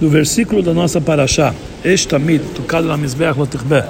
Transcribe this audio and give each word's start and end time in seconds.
do 0.00 0.10
versículo 0.10 0.62
da 0.62 0.74
nossa 0.74 1.00
paraxá, 1.00 1.54
Estamid, 1.84 2.42
tocado 2.54 2.86
na 2.86 2.96
Mizbeach 2.96 3.38
Lotichbe, 3.38 3.82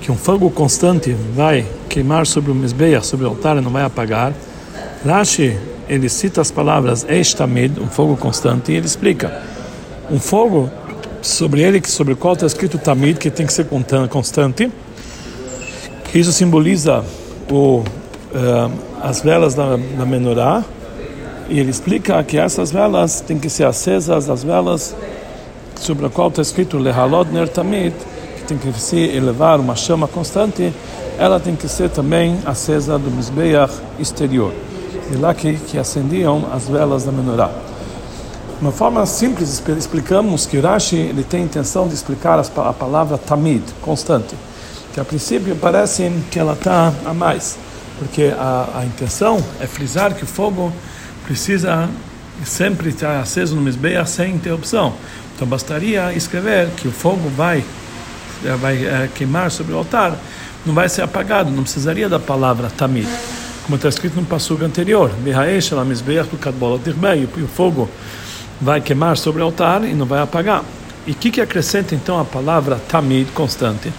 que 0.00 0.10
um 0.10 0.16
fogo 0.16 0.50
constante 0.50 1.14
vai 1.34 1.66
queimar 1.88 2.26
sobre 2.26 2.50
o 2.50 2.54
Mizbeach, 2.54 3.06
sobre 3.06 3.26
o 3.26 3.28
altar 3.28 3.56
e 3.56 3.60
não 3.60 3.70
vai 3.70 3.84
apagar. 3.84 4.32
Rashi, 5.04 5.56
ele 5.88 6.08
cita 6.08 6.40
as 6.40 6.50
palavras 6.50 7.04
Estamid, 7.08 7.80
um 7.80 7.88
fogo 7.88 8.16
constante, 8.16 8.72
e 8.72 8.76
ele 8.76 8.86
explica, 8.86 9.42
um 10.10 10.18
fogo 10.18 10.70
sobre 11.20 11.62
ele, 11.62 11.80
sobre 11.86 12.14
o 12.14 12.16
qual 12.16 12.34
está 12.34 12.46
escrito 12.46 12.78
Tamid, 12.78 13.18
que 13.18 13.30
tem 13.30 13.46
que 13.46 13.52
ser 13.52 13.66
constante, 14.08 14.70
isso 16.14 16.32
simboliza 16.32 17.04
o, 17.50 17.78
uh, 17.78 18.72
as 19.00 19.22
velas 19.22 19.54
da, 19.54 19.76
da 19.76 20.04
menorá, 20.04 20.62
e 21.48 21.58
ele 21.58 21.70
explica 21.70 22.22
que 22.22 22.38
essas 22.38 22.70
velas 22.70 23.20
têm 23.20 23.38
que 23.38 23.48
ser 23.48 23.64
acesas, 23.64 24.28
as 24.28 24.44
velas 24.44 24.94
sobre 25.82 26.06
a 26.06 26.10
qual 26.10 26.28
está 26.28 26.40
escrito 26.40 26.78
Lehalod 26.78 27.32
Ner 27.32 27.48
Tamid, 27.48 27.94
que 28.36 28.44
tem 28.44 28.56
que 28.56 28.72
se 28.78 28.98
elevar 28.98 29.58
uma 29.58 29.74
chama 29.74 30.06
constante, 30.06 30.72
ela 31.18 31.40
tem 31.40 31.56
que 31.56 31.68
ser 31.68 31.90
também 31.90 32.38
acesa 32.46 32.98
do 32.98 33.10
Mizbeach 33.10 33.72
exterior. 33.98 34.52
E 35.12 35.16
lá 35.16 35.34
que, 35.34 35.54
que 35.54 35.76
acendiam 35.76 36.46
as 36.52 36.68
velas 36.68 37.04
da 37.04 37.12
menorá. 37.12 37.48
De 37.48 38.62
uma 38.62 38.70
forma 38.70 39.04
simples, 39.06 39.60
explicamos 39.76 40.46
que 40.46 40.60
Rashi 40.60 40.96
ele 40.96 41.24
tem 41.24 41.42
a 41.42 41.44
intenção 41.44 41.88
de 41.88 41.94
explicar 41.94 42.38
a 42.38 42.72
palavra 42.72 43.18
Tamid, 43.18 43.64
constante, 43.82 44.36
que 44.94 45.00
a 45.00 45.04
princípio 45.04 45.56
parece 45.56 46.12
que 46.30 46.38
ela 46.38 46.52
está 46.52 46.92
a 47.04 47.12
mais, 47.12 47.58
porque 47.98 48.32
a, 48.38 48.68
a 48.76 48.84
intenção 48.84 49.42
é 49.60 49.66
frisar 49.66 50.14
que 50.14 50.22
o 50.22 50.26
fogo 50.28 50.72
precisa 51.24 51.88
sempre 52.44 52.90
estar 52.90 53.20
aceso 53.20 53.54
no 53.54 53.62
Mizbeach 53.62 54.08
sem 54.08 54.34
interrupção. 54.34 54.94
Então 55.34 55.46
bastaria 55.46 56.12
escrever 56.12 56.68
que 56.76 56.88
o 56.88 56.92
fogo 56.92 57.28
vai, 57.30 57.64
eh, 58.44 58.56
vai 58.56 58.84
é, 58.84 59.08
queimar 59.14 59.50
sobre 59.50 59.72
o 59.72 59.78
altar, 59.78 60.16
não 60.64 60.74
vai 60.74 60.88
ser 60.88 61.02
apagado, 61.02 61.50
não 61.50 61.62
precisaria 61.62 62.08
da 62.08 62.18
palavra 62.18 62.70
tamid. 62.70 63.08
Como 63.64 63.76
está 63.76 63.88
escrito 63.88 64.16
no 64.16 64.26
passugo 64.26 64.64
anterior, 64.64 65.10
o 67.36 67.48
fogo 67.48 67.88
vai 68.60 68.80
queimar 68.80 69.16
sobre 69.16 69.42
o 69.42 69.44
altar 69.44 69.84
e 69.84 69.94
não 69.94 70.06
vai 70.06 70.20
apagar. 70.20 70.64
E 71.06 71.12
o 71.12 71.14
que, 71.14 71.30
que 71.30 71.40
acrescenta 71.40 71.94
então 71.94 72.20
a 72.20 72.24
palavra 72.24 72.76
tamid, 72.88 73.30
constante? 73.32 73.92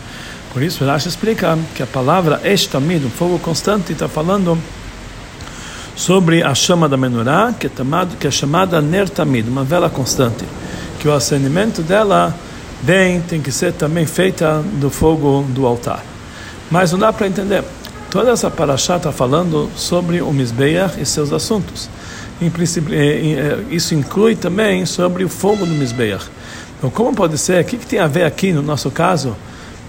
Por 0.54 0.62
isso, 0.62 0.86
Rashi 0.86 1.10
explica 1.10 1.58
que 1.74 1.82
a 1.82 1.88
palavra 1.88 2.40
estamid, 2.44 3.04
um 3.04 3.10
fogo 3.10 3.40
constante, 3.40 3.92
está 3.92 4.08
falando 4.08 4.58
sobre 5.96 6.44
a 6.44 6.54
chama 6.56 6.90
da 6.90 6.98
menorá, 6.98 7.54
que 7.58 7.68
é, 7.68 7.70
chamada, 7.76 8.16
que 8.20 8.28
é 8.28 8.32
chamada 8.32 8.82
ner 8.82 9.10
tamid, 9.10 9.48
uma 9.48 9.64
vela 9.64 9.90
constante 9.90 10.46
que 11.04 11.10
o 11.10 11.12
acendimento 11.12 11.82
dela 11.82 12.34
bem 12.82 13.20
tem 13.20 13.42
que 13.42 13.52
ser 13.52 13.74
também 13.74 14.06
feita 14.06 14.64
do 14.76 14.90
fogo 14.90 15.46
do 15.50 15.68
altar. 15.68 16.02
Mas 16.72 16.94
não 16.94 17.00
dá 17.00 17.12
para 17.12 17.28
entender. 17.28 17.62
Toda 18.10 18.32
essa 18.32 18.50
paraxá 18.50 18.96
está 18.96 19.12
falando 19.12 19.70
sobre 19.76 20.22
o 20.22 20.32
Mizbeach 20.32 20.98
e 21.02 21.06
seus 21.06 21.34
assuntos. 21.34 21.90
Em 22.42 22.50
princípio, 22.50 22.96
isso 23.70 23.94
inclui 23.94 24.34
também 24.38 24.86
sobre 24.86 25.26
o 25.26 25.30
fogo 25.30 25.66
do 25.66 25.74
Mizbeach. 25.74 26.26
Então, 26.78 26.90
como 26.90 27.14
pode 27.14 27.38
ser? 27.38 27.62
O 27.62 27.66
que, 27.66 27.78
que 27.78 27.86
tem 27.86 28.00
a 28.00 28.08
ver 28.08 28.24
aqui, 28.24 28.54
no 28.54 28.62
nosso 28.62 28.90
caso, 28.90 29.36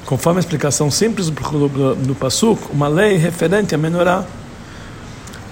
conforme 0.07 0.39
a 0.39 0.41
explicação 0.41 0.91
simples 0.91 1.31
do, 1.31 1.69
do, 1.69 1.95
do 1.95 2.15
Passuk, 2.17 2.61
uma 2.73 2.89
lei 2.89 3.17
referente 3.19 3.73
a 3.73 3.79
menorá? 3.79 4.25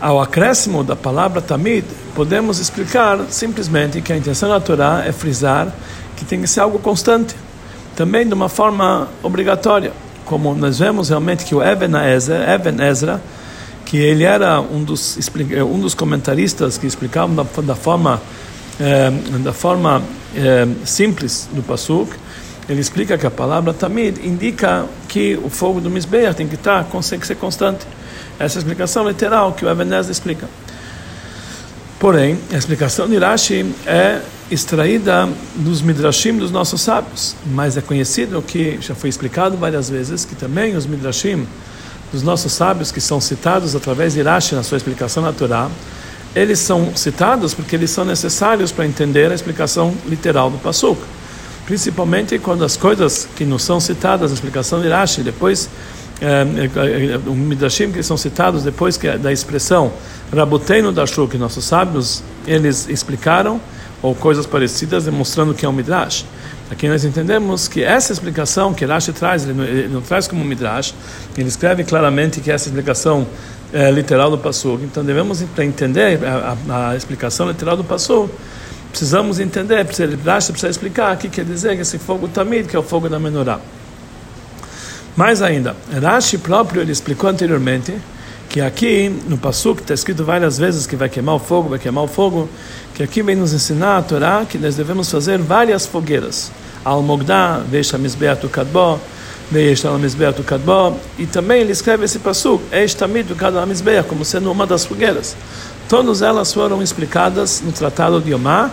Ao 0.03 0.21
acréscimo 0.21 0.83
da 0.83 0.97
palavra 0.97 1.41
tamid, 1.41 1.85
podemos 2.13 2.59
explicar 2.59 3.21
simplesmente 3.31 4.01
que 4.01 4.13
a 4.13 4.17
intenção 4.17 4.49
da 4.49 4.59
Torá 4.59 5.05
é 5.07 5.13
frisar 5.13 5.73
que 6.17 6.25
tem 6.25 6.41
que 6.41 6.49
ser 6.49 6.59
algo 6.59 6.81
constante, 6.81 7.37
também 7.95 8.27
de 8.27 8.35
uma 8.35 8.49
forma 8.49 9.09
obrigatória. 9.23 9.93
Como 10.25 10.57
nós 10.57 10.81
vemos 10.81 11.09
realmente 11.09 11.45
que 11.45 11.55
o 11.55 11.63
Eben 11.63 11.95
Ezra, 11.95 12.53
Eben 12.53 12.83
Ezra 12.83 13.23
que 13.87 13.97
ele 13.97 14.25
era 14.25 14.61
um 14.61 14.83
dos, 14.83 15.17
um 15.71 15.79
dos 15.79 15.95
comentaristas 15.95 16.77
que 16.77 16.87
explicavam 16.89 17.37
da, 17.37 17.45
da 17.63 17.77
forma, 17.77 18.21
eh, 18.81 19.13
da 19.39 19.53
forma 19.53 20.03
eh, 20.35 20.67
simples 20.85 21.49
do 21.53 21.63
Pasuk, 21.63 22.13
ele 22.69 22.81
explica 22.81 23.17
que 23.17 23.27
a 23.27 23.31
palavra 23.31 23.73
tamid 23.73 24.19
indica 24.27 24.85
que 25.07 25.39
o 25.45 25.49
fogo 25.49 25.81
do 25.81 25.89
Mizbeach 25.89 26.35
tem 26.35 26.49
que 26.49 26.57
estar, 26.57 26.85
tem 27.09 27.21
que 27.21 27.27
ser 27.29 27.37
constante. 27.37 27.87
Essa 28.43 28.57
é 28.57 28.59
a 28.59 28.63
explicação 28.63 29.07
literal 29.07 29.53
que 29.53 29.65
o 29.65 29.71
Ebenezer 29.71 30.11
explica. 30.11 30.49
Porém, 32.01 32.37
a 32.53 32.57
explicação 32.57 33.09
de 33.09 33.17
Rashi 33.17 33.73
é 33.87 34.21
extraída 34.51 35.29
dos 35.55 35.81
midrashim 35.81 36.37
dos 36.37 36.51
nossos 36.51 36.81
sábios, 36.81 37.37
mas 37.47 37.77
é 37.77 37.81
conhecido 37.81 38.43
que 38.43 38.79
já 38.81 38.97
foi 38.97 39.11
explicado 39.11 39.57
várias 39.57 39.89
vezes 39.89 40.25
que 40.25 40.35
também 40.35 40.75
os 40.75 40.87
midrashim 40.87 41.47
dos 42.13 42.25
nossos 42.25 42.53
sábios 42.53 42.91
que 42.91 43.01
são 43.01 43.21
citados 43.21 43.77
através 43.77 44.15
de 44.15 44.23
Rashi 44.23 44.57
na 44.57 44.65
sua 44.65 44.77
explicação 44.77 45.23
natural, 45.23 45.71
eles 46.35 46.59
são 46.59 46.97
citados 46.97 47.55
porque 47.55 47.77
eles 47.77 47.93
são 47.93 48.05
necessários 48.05 48.73
para 48.73 48.85
entender 48.85 49.31
a 49.31 49.35
explicação 49.37 49.95
literal 50.05 50.51
do 50.51 50.59
pasuk, 50.59 51.01
principalmente 51.65 52.37
quando 52.41 52.65
as 52.65 52.77
coisas 52.77 53.29
que 53.37 53.45
não 53.45 53.57
são 53.61 53.79
citadas 53.79 54.33
na 54.33 54.35
explicação 54.35 54.83
de 54.83 54.89
Rashi 54.89 55.23
depois 55.23 55.71
é, 56.23 56.47
é, 56.79 57.15
é, 57.15 57.19
midrashim 57.19 57.91
que 57.91 58.01
são 58.03 58.17
citados 58.17 58.63
depois 58.63 58.97
que 58.97 59.11
da 59.19 59.33
expressão 59.33 59.93
Raboteinu 60.33 60.93
Dashu, 60.93 61.27
que 61.27 61.37
nossos 61.37 61.65
sábios 61.65 62.23
eles 62.47 62.89
explicaram, 62.89 63.61
ou 64.01 64.15
coisas 64.15 64.47
parecidas, 64.47 65.05
demonstrando 65.05 65.53
que 65.53 65.67
é 65.67 65.69
um 65.69 65.73
midrash. 65.73 66.25
Aqui 66.71 66.89
nós 66.89 67.05
entendemos 67.05 67.69
que 67.69 67.83
essa 67.83 68.13
explicação 68.13 68.73
que 68.73 68.85
Rashi 68.85 69.13
traz, 69.13 69.45
ele 69.45 69.53
não, 69.53 69.65
ele 69.65 69.89
não 69.89 70.01
traz 70.01 70.27
como 70.27 70.45
midrash, 70.45 70.95
ele 71.37 71.49
escreve 71.49 71.85
claramente 71.85 72.41
que 72.41 72.51
essa 72.51 72.69
explicação 72.69 73.27
é 73.73 73.91
literal 73.91 74.31
do 74.31 74.39
Passuk. 74.39 74.83
Então 74.83 75.05
devemos, 75.05 75.43
para 75.55 75.65
entender 75.65 76.19
a, 76.25 76.57
a, 76.69 76.91
a, 76.91 76.97
explicação 76.97 77.49
literal 77.49 77.77
do 77.77 77.85
Passuk, 77.85 78.33
precisamos 78.91 79.39
entender, 79.39 79.85
precisa, 79.85 80.19
Rashi 80.25 80.53
precisa 80.53 80.71
explicar 80.71 81.15
o 81.15 81.19
que 81.19 81.29
quer 81.29 81.45
dizer 81.45 81.75
que 81.77 81.83
esse 81.83 81.99
fogo 81.99 82.29
tamid, 82.29 82.69
que 82.69 82.77
é 82.77 82.79
o 82.79 82.83
fogo 82.83 83.09
da 83.09 83.19
menorá. 83.19 83.61
Mais 85.17 85.43
ainda, 85.43 85.77
Rashi 86.01 86.39
próprio 86.39 86.81
ele 86.81 86.93
explicou 86.93 87.29
anteriormente 87.29 87.95
que 88.49 88.61
aqui 88.61 89.09
no 89.29 89.39
Passuk 89.39 89.81
está 89.81 89.95
escrito 89.95 90.25
várias 90.25 90.59
vezes 90.59 90.87
que 90.87 90.95
vai 90.97 91.09
queimar 91.09 91.35
o 91.35 91.39
fogo, 91.39 91.71
vai 91.71 91.79
queimar 91.79 92.05
o 92.05 92.09
fogo, 92.09 92.49
que 92.95 93.03
aqui 93.03 93.23
vem 93.23 93.35
nos 93.35 93.53
ensinar 93.55 93.99
a 93.99 94.03
Torá 94.03 94.45
que 94.49 94.59
nós 94.59 94.77
devemos 94.77 95.11
fazer 95.11 95.39
várias 95.39 95.87
fogueiras. 95.87 96.53
Al-Mogdá, 96.85 97.63
Veisha 97.67 97.97
Mizbeatu 97.97 98.49
Kadbo, 98.49 99.01
Veisha 99.51 99.91
Mizbeatu 99.97 100.43
Kadbo, 100.43 100.99
e 101.19 101.27
também 101.27 101.61
ele 101.61 101.73
escreve 101.73 102.05
esse 102.05 102.19
Passuk, 102.19 102.63
Eish 102.73 102.95
Tamid 102.95 103.35
Kadbo 103.35 103.67
Mizbeah, 103.67 104.03
como 104.03 104.25
sendo 104.25 104.51
uma 104.51 104.67
das 104.67 104.85
fogueiras. 104.85 105.37
Todas 105.89 106.21
elas 106.21 106.53
foram 106.53 106.83
explicadas 106.83 107.63
no 107.65 107.73
Tratado 107.73 108.21
de 108.21 108.35
Omar, 108.35 108.71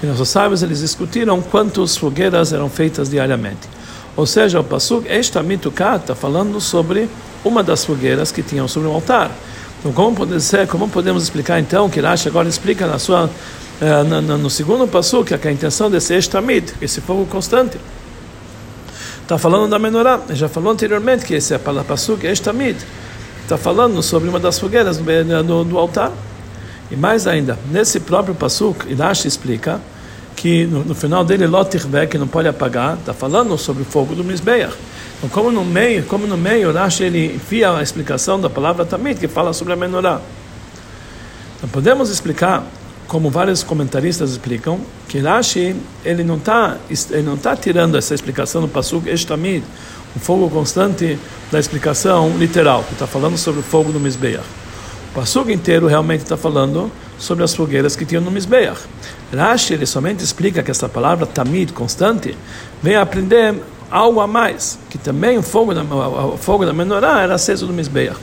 que 0.00 0.06
nossos 0.06 0.28
sábios 0.28 0.62
eles 0.62 0.80
discutiram 0.80 1.40
quantas 1.40 1.96
fogueiras 1.96 2.52
eram 2.52 2.68
feitas 2.68 3.08
diariamente. 3.08 3.68
Ou 4.16 4.26
seja, 4.26 4.60
o 4.60 4.64
Pasuk 4.64 5.08
Estamitukat 5.08 6.02
está 6.02 6.14
falando 6.14 6.60
sobre 6.60 7.08
uma 7.44 7.62
das 7.62 7.84
fogueiras 7.84 8.30
que 8.30 8.42
tinham 8.42 8.68
sobre 8.68 8.88
o 8.88 8.92
altar. 8.92 9.30
Então, 9.80 9.92
como, 9.92 10.14
pode 10.14 10.40
ser, 10.40 10.66
como 10.68 10.88
podemos 10.88 11.22
explicar 11.22 11.58
então 11.58 11.88
que 11.88 12.00
Rashi 12.00 12.28
agora 12.28 12.48
explica 12.48 12.86
na 12.86 12.98
sua, 12.98 13.24
uh, 13.24 14.04
no, 14.04 14.38
no, 14.38 14.50
segundo 14.50 14.86
Pasuk 14.86 15.36
que 15.36 15.48
a 15.48 15.50
intenção 15.50 15.90
desse 15.90 16.16
Estamit, 16.16 16.74
esse 16.80 17.00
fogo 17.00 17.26
constante, 17.26 17.78
está 19.22 19.38
falando 19.38 19.70
da 19.70 19.78
menorá. 19.78 20.20
Já 20.30 20.48
falou 20.48 20.72
anteriormente 20.72 21.24
que 21.24 21.34
esse 21.34 21.54
é 21.54 21.58
Pasuk 21.58 22.26
Estamit, 22.26 22.78
está 23.42 23.56
falando 23.56 24.02
sobre 24.02 24.28
uma 24.28 24.38
das 24.38 24.58
fogueiras 24.58 24.98
do, 24.98 25.42
do, 25.42 25.64
do 25.64 25.78
altar. 25.78 26.12
E 26.90 26.96
mais 26.96 27.26
ainda, 27.26 27.58
nesse 27.70 27.98
próprio 27.98 28.34
Pasuk, 28.34 28.92
Rashi 28.94 29.26
explica 29.26 29.80
que 30.42 30.66
no, 30.66 30.82
no 30.82 30.92
final 30.92 31.24
dele 31.24 31.46
Lotirve, 31.46 32.08
que 32.08 32.18
não 32.18 32.26
pode 32.26 32.48
apagar, 32.48 32.98
está 32.98 33.14
falando 33.14 33.56
sobre 33.56 33.82
o 33.82 33.86
fogo 33.86 34.12
do 34.12 34.24
Mizbeach. 34.24 34.74
Então, 35.16 35.30
como 35.30 35.52
no 35.52 35.64
meio, 35.64 36.02
como 36.06 36.26
no 36.26 36.36
meio, 36.36 36.72
Rashi 36.72 37.04
ele 37.04 37.36
enfia 37.36 37.70
a 37.70 37.80
explicação 37.80 38.40
da 38.40 38.50
palavra 38.50 38.84
também 38.84 39.14
que 39.14 39.28
fala 39.28 39.52
sobre 39.52 39.72
a 39.72 39.76
menorá. 39.76 40.20
Então, 41.56 41.70
podemos 41.70 42.10
explicar, 42.10 42.66
como 43.06 43.30
vários 43.30 43.62
comentaristas 43.62 44.32
explicam, 44.32 44.80
que 45.06 45.20
Rashi 45.20 45.76
ele 46.04 46.24
não 46.24 46.38
está 46.38 46.76
ele 47.12 47.22
não 47.22 47.36
tá 47.36 47.54
tirando 47.54 47.96
essa 47.96 48.12
explicação 48.12 48.62
do 48.62 48.66
pasuk 48.66 49.08
Estamid, 49.08 49.62
o 50.16 50.18
fogo 50.18 50.50
constante 50.50 51.20
da 51.52 51.60
explicação 51.60 52.36
literal, 52.36 52.82
que 52.82 52.94
está 52.94 53.06
falando 53.06 53.38
sobre 53.38 53.60
o 53.60 53.62
fogo 53.62 53.92
do 53.92 54.00
Mizbeach. 54.00 54.42
O 55.12 55.14
pasuk 55.14 55.52
inteiro 55.52 55.86
realmente 55.86 56.22
está 56.22 56.36
falando 56.36 56.90
sobre 57.16 57.44
as 57.44 57.54
fogueiras 57.54 57.94
que 57.94 58.04
tinham 58.04 58.24
no 58.24 58.32
Mizbeach. 58.32 58.80
Rashi 59.32 59.74
ele 59.74 59.86
somente 59.86 60.22
explica 60.22 60.62
que 60.62 60.70
essa 60.70 60.88
palavra 60.88 61.26
tamid, 61.26 61.72
constante, 61.72 62.36
vem 62.82 62.96
aprender 62.96 63.54
algo 63.90 64.20
a 64.20 64.26
mais, 64.26 64.78
que 64.90 64.98
também 64.98 65.38
o 65.38 65.42
fogo 65.42 65.74
da, 65.74 65.82
o 65.82 66.36
fogo 66.36 66.64
da 66.64 66.72
menorá 66.72 67.22
era 67.22 67.34
aceso 67.34 67.66
do 67.66 67.72
Mizbeach. 67.72 68.16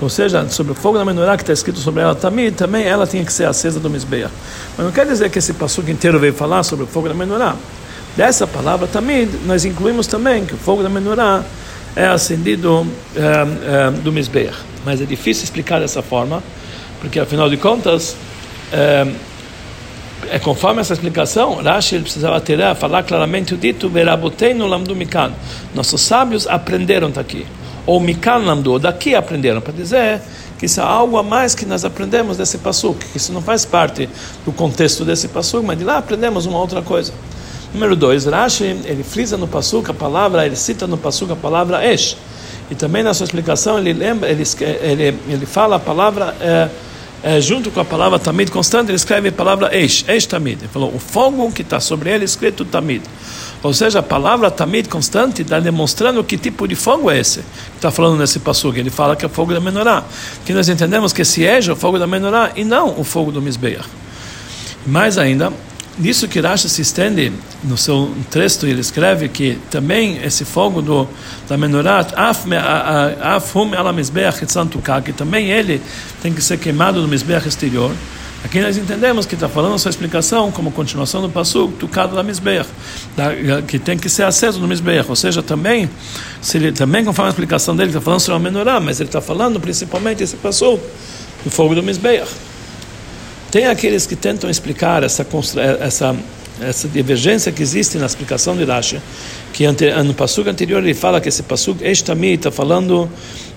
Ou 0.00 0.08
seja, 0.08 0.48
sobre 0.48 0.72
o 0.72 0.74
fogo 0.74 0.96
da 0.96 1.04
menorá 1.04 1.36
que 1.36 1.42
está 1.42 1.52
escrito 1.52 1.78
sobre 1.78 2.02
ela 2.02 2.14
tamid, 2.14 2.54
também 2.54 2.84
ela 2.84 3.06
tinha 3.06 3.22
que 3.22 3.32
ser 3.32 3.44
acesa 3.44 3.78
do 3.78 3.90
Mizbeach. 3.90 4.32
Mas 4.76 4.86
não 4.86 4.92
quer 4.92 5.06
dizer 5.06 5.28
que 5.30 5.38
esse 5.38 5.52
passuco 5.52 5.90
inteiro 5.90 6.18
veio 6.18 6.32
falar 6.32 6.62
sobre 6.62 6.84
o 6.84 6.88
fogo 6.88 7.08
da 7.08 7.14
menorá. 7.14 7.54
Dessa 8.16 8.46
palavra 8.46 8.86
também 8.86 9.28
nós 9.46 9.64
incluímos 9.64 10.06
também 10.06 10.44
que 10.46 10.54
o 10.54 10.56
fogo 10.56 10.82
da 10.82 10.88
menorá 10.88 11.44
é 11.94 12.06
acendido 12.06 12.86
é, 13.14 13.20
é, 13.20 13.90
do 13.90 14.10
Mizbeach. 14.10 14.56
Mas 14.84 15.02
é 15.02 15.04
difícil 15.04 15.44
explicar 15.44 15.80
dessa 15.80 16.00
forma, 16.00 16.42
porque 17.00 17.20
afinal 17.20 17.50
de 17.50 17.58
contas, 17.58 18.16
é, 18.72 19.06
é 20.28 20.38
conforme 20.38 20.80
essa 20.80 20.92
explicação, 20.92 21.56
Rashi 21.62 21.98
precisava 22.00 22.40
ter, 22.40 22.58
falar 22.74 23.02
claramente 23.02 23.54
o 23.54 23.56
dito, 23.56 23.90
no 24.56 24.66
lamdu 24.66 24.94
mikan. 24.94 25.32
Nossos 25.74 26.00
sábios 26.00 26.46
aprenderam 26.46 27.10
daqui. 27.10 27.46
Ou 27.86 27.98
mikan 28.00 28.38
lamdu, 28.38 28.78
daqui 28.78 29.14
aprenderam, 29.14 29.60
para 29.60 29.72
dizer 29.72 30.20
que 30.58 30.66
isso 30.66 30.80
é 30.80 30.82
algo 30.82 31.16
a 31.16 31.22
mais 31.22 31.54
que 31.54 31.64
nós 31.64 31.84
aprendemos 31.84 32.36
desse 32.36 32.58
passuk, 32.58 33.02
que 33.06 33.16
isso 33.16 33.32
não 33.32 33.40
faz 33.40 33.64
parte 33.64 34.08
do 34.44 34.52
contexto 34.52 35.04
desse 35.04 35.28
passuk, 35.28 35.64
mas 35.64 35.78
de 35.78 35.84
lá 35.84 35.98
aprendemos 35.98 36.44
uma 36.44 36.58
outra 36.58 36.82
coisa. 36.82 37.12
Número 37.72 37.96
dois, 37.96 38.26
Rashi, 38.26 38.64
ele 38.84 39.02
frisa 39.02 39.36
no 39.36 39.48
passuk 39.48 39.90
a 39.90 39.94
palavra, 39.94 40.44
ele 40.44 40.56
cita 40.56 40.86
no 40.86 40.98
passuk 40.98 41.32
a 41.32 41.36
palavra 41.36 41.86
esh. 41.86 42.16
E 42.70 42.74
também 42.74 43.02
na 43.02 43.14
sua 43.14 43.24
explicação 43.24 43.78
ele 43.78 43.92
lembra, 43.92 44.28
ele, 44.28 44.44
ele, 44.82 45.18
ele 45.28 45.46
fala 45.46 45.76
a 45.76 45.78
palavra 45.80 46.34
é, 46.40 46.68
é, 47.22 47.40
junto 47.40 47.70
com 47.70 47.80
a 47.80 47.84
palavra 47.84 48.18
tamid 48.18 48.50
constante, 48.50 48.88
ele 48.88 48.96
escreve 48.96 49.28
a 49.28 49.32
palavra 49.32 49.76
esh, 49.76 50.04
esh 50.08 50.26
tamid. 50.26 50.58
Ele 50.60 50.68
falou 50.68 50.94
o 50.94 50.98
fogo 50.98 51.50
que 51.52 51.62
está 51.62 51.78
sobre 51.78 52.10
ele 52.10 52.24
escrito 52.24 52.64
tamid. 52.64 53.02
Ou 53.62 53.74
seja, 53.74 53.98
a 53.98 54.02
palavra 54.02 54.50
tamid 54.50 54.88
constante 54.88 55.42
está 55.42 55.60
demonstrando 55.60 56.24
que 56.24 56.38
tipo 56.38 56.66
de 56.66 56.74
fogo 56.74 57.10
é 57.10 57.18
esse 57.18 57.40
que 57.40 57.76
está 57.76 57.90
falando 57.90 58.18
nesse 58.18 58.38
passuk. 58.38 58.78
Ele 58.78 58.88
fala 58.88 59.14
que 59.14 59.24
é 59.24 59.28
o 59.28 59.30
fogo 59.30 59.52
da 59.52 59.60
menorá. 59.60 60.02
Que 60.46 60.54
nós 60.54 60.68
entendemos 60.68 61.12
que 61.12 61.22
esse 61.22 61.42
esh 61.42 61.68
é 61.68 61.72
o 61.72 61.76
fogo 61.76 61.98
da 61.98 62.06
menorá 62.06 62.52
e 62.56 62.64
não 62.64 62.98
o 62.98 63.04
fogo 63.04 63.30
do 63.30 63.42
misbeach. 63.42 63.86
Mais 64.86 65.18
ainda, 65.18 65.52
Nisso 65.98 66.28
que 66.28 66.40
Rashi 66.40 66.68
se 66.68 66.82
estende 66.82 67.32
no 67.64 67.76
seu 67.76 68.14
texto, 68.30 68.66
ele 68.66 68.80
escreve 68.80 69.28
que 69.28 69.58
também 69.70 70.18
esse 70.22 70.44
fogo 70.44 70.80
do, 70.80 71.06
da 71.48 71.58
menorá, 71.58 72.06
mizbeach 73.94 74.46
que 75.04 75.12
também 75.12 75.50
ele 75.50 75.82
tem 76.22 76.32
que 76.32 76.40
ser 76.40 76.58
queimado 76.58 77.02
no 77.02 77.08
mizbeach 77.08 77.46
exterior. 77.46 77.92
Aqui 78.42 78.60
nós 78.60 78.78
entendemos 78.78 79.26
que 79.26 79.34
está 79.34 79.48
falando 79.48 79.74
a 79.74 79.78
sua 79.78 79.90
explicação 79.90 80.50
como 80.50 80.70
continuação 80.70 81.20
do 81.20 81.28
passo 81.28 81.68
tucado 81.78 82.16
da 82.16 82.22
mizbeach, 82.22 82.68
que 83.68 83.78
tem 83.78 83.98
que 83.98 84.08
ser 84.08 84.22
aceso 84.22 84.58
no 84.58 84.66
mizbeach, 84.66 85.06
ou 85.08 85.16
seja, 85.16 85.42
também, 85.42 85.90
se 86.40 86.56
ele 86.56 86.72
também 86.72 87.04
conforme 87.04 87.28
a 87.28 87.30
explicação 87.30 87.76
dele 87.76 87.90
está 87.90 88.00
falando 88.00 88.20
sobre 88.20 88.36
a 88.36 88.50
menorá, 88.50 88.80
mas 88.80 88.98
ele 89.00 89.10
está 89.10 89.20
falando 89.20 89.60
principalmente 89.60 90.22
esse 90.22 90.36
passo 90.36 90.80
do 91.44 91.50
fogo 91.50 91.74
do 91.74 91.82
mizbeach. 91.82 92.30
Tem 93.50 93.66
aqueles 93.66 94.06
que 94.06 94.14
tentam 94.14 94.48
explicar 94.48 95.02
essa, 95.02 95.26
essa, 95.80 96.16
essa 96.60 96.88
divergência 96.88 97.50
que 97.50 97.60
existe 97.60 97.98
na 97.98 98.06
explicação 98.06 98.56
de 98.56 98.62
Rashi, 98.64 99.00
que 99.52 99.64
no 100.04 100.14
passugo 100.14 100.48
anterior 100.48 100.80
ele 100.82 100.94
fala 100.94 101.20
que 101.20 101.28
esse 101.28 101.42
passugo 101.42 101.84
Eshtami 101.84 102.34
está 102.34 102.52
falando 102.52 103.10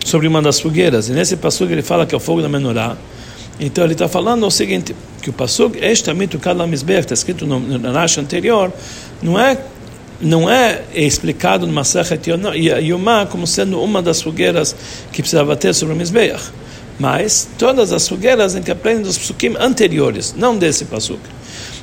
sobre 0.03 0.27
uma 0.27 0.41
das 0.41 0.59
fogueiras, 0.59 1.09
e 1.09 1.11
nesse 1.11 1.37
passugo 1.37 1.71
ele 1.71 1.83
fala 1.83 2.07
que 2.07 2.15
é 2.15 2.17
o 2.17 2.19
fogo 2.19 2.41
da 2.41 2.49
menorá. 2.49 2.97
Então 3.59 3.83
ele 3.83 3.93
está 3.93 4.07
falando 4.07 4.47
o 4.47 4.51
seguinte, 4.51 4.95
que 5.21 5.29
o 5.29 5.33
passugo 5.33 5.77
Eshtami 5.77 6.25
Tukad 6.25 6.57
Mizbech, 6.67 7.01
está 7.01 7.13
escrito 7.13 7.45
no, 7.45 7.59
no 7.59 7.91
Rashi 7.91 8.19
anterior, 8.19 8.73
não 9.21 9.39
é 9.39 9.59
não 10.21 10.49
é 10.49 10.83
explicado 10.95 11.67
no 11.67 11.73
Masachet 11.73 12.29
Yomá 12.81 13.25
como 13.25 13.45
sendo 13.45 13.81
uma 13.81 14.01
das 14.01 14.21
fogueiras 14.21 14.73
que 15.11 15.21
precisava 15.21 15.53
ter 15.55 15.73
sobre 15.73 15.93
o 15.93 15.97
Mizbeach 15.97 16.62
mas 16.99 17.47
todas 17.57 17.91
as 17.91 18.07
fogueiras 18.07 18.53
a 18.53 18.57
gente 18.57 18.71
aprende 18.71 19.03
dos 19.03 19.17
psukim 19.17 19.55
anteriores, 19.59 20.33
não 20.37 20.57
desse 20.57 20.85
pasuk. 20.85 21.19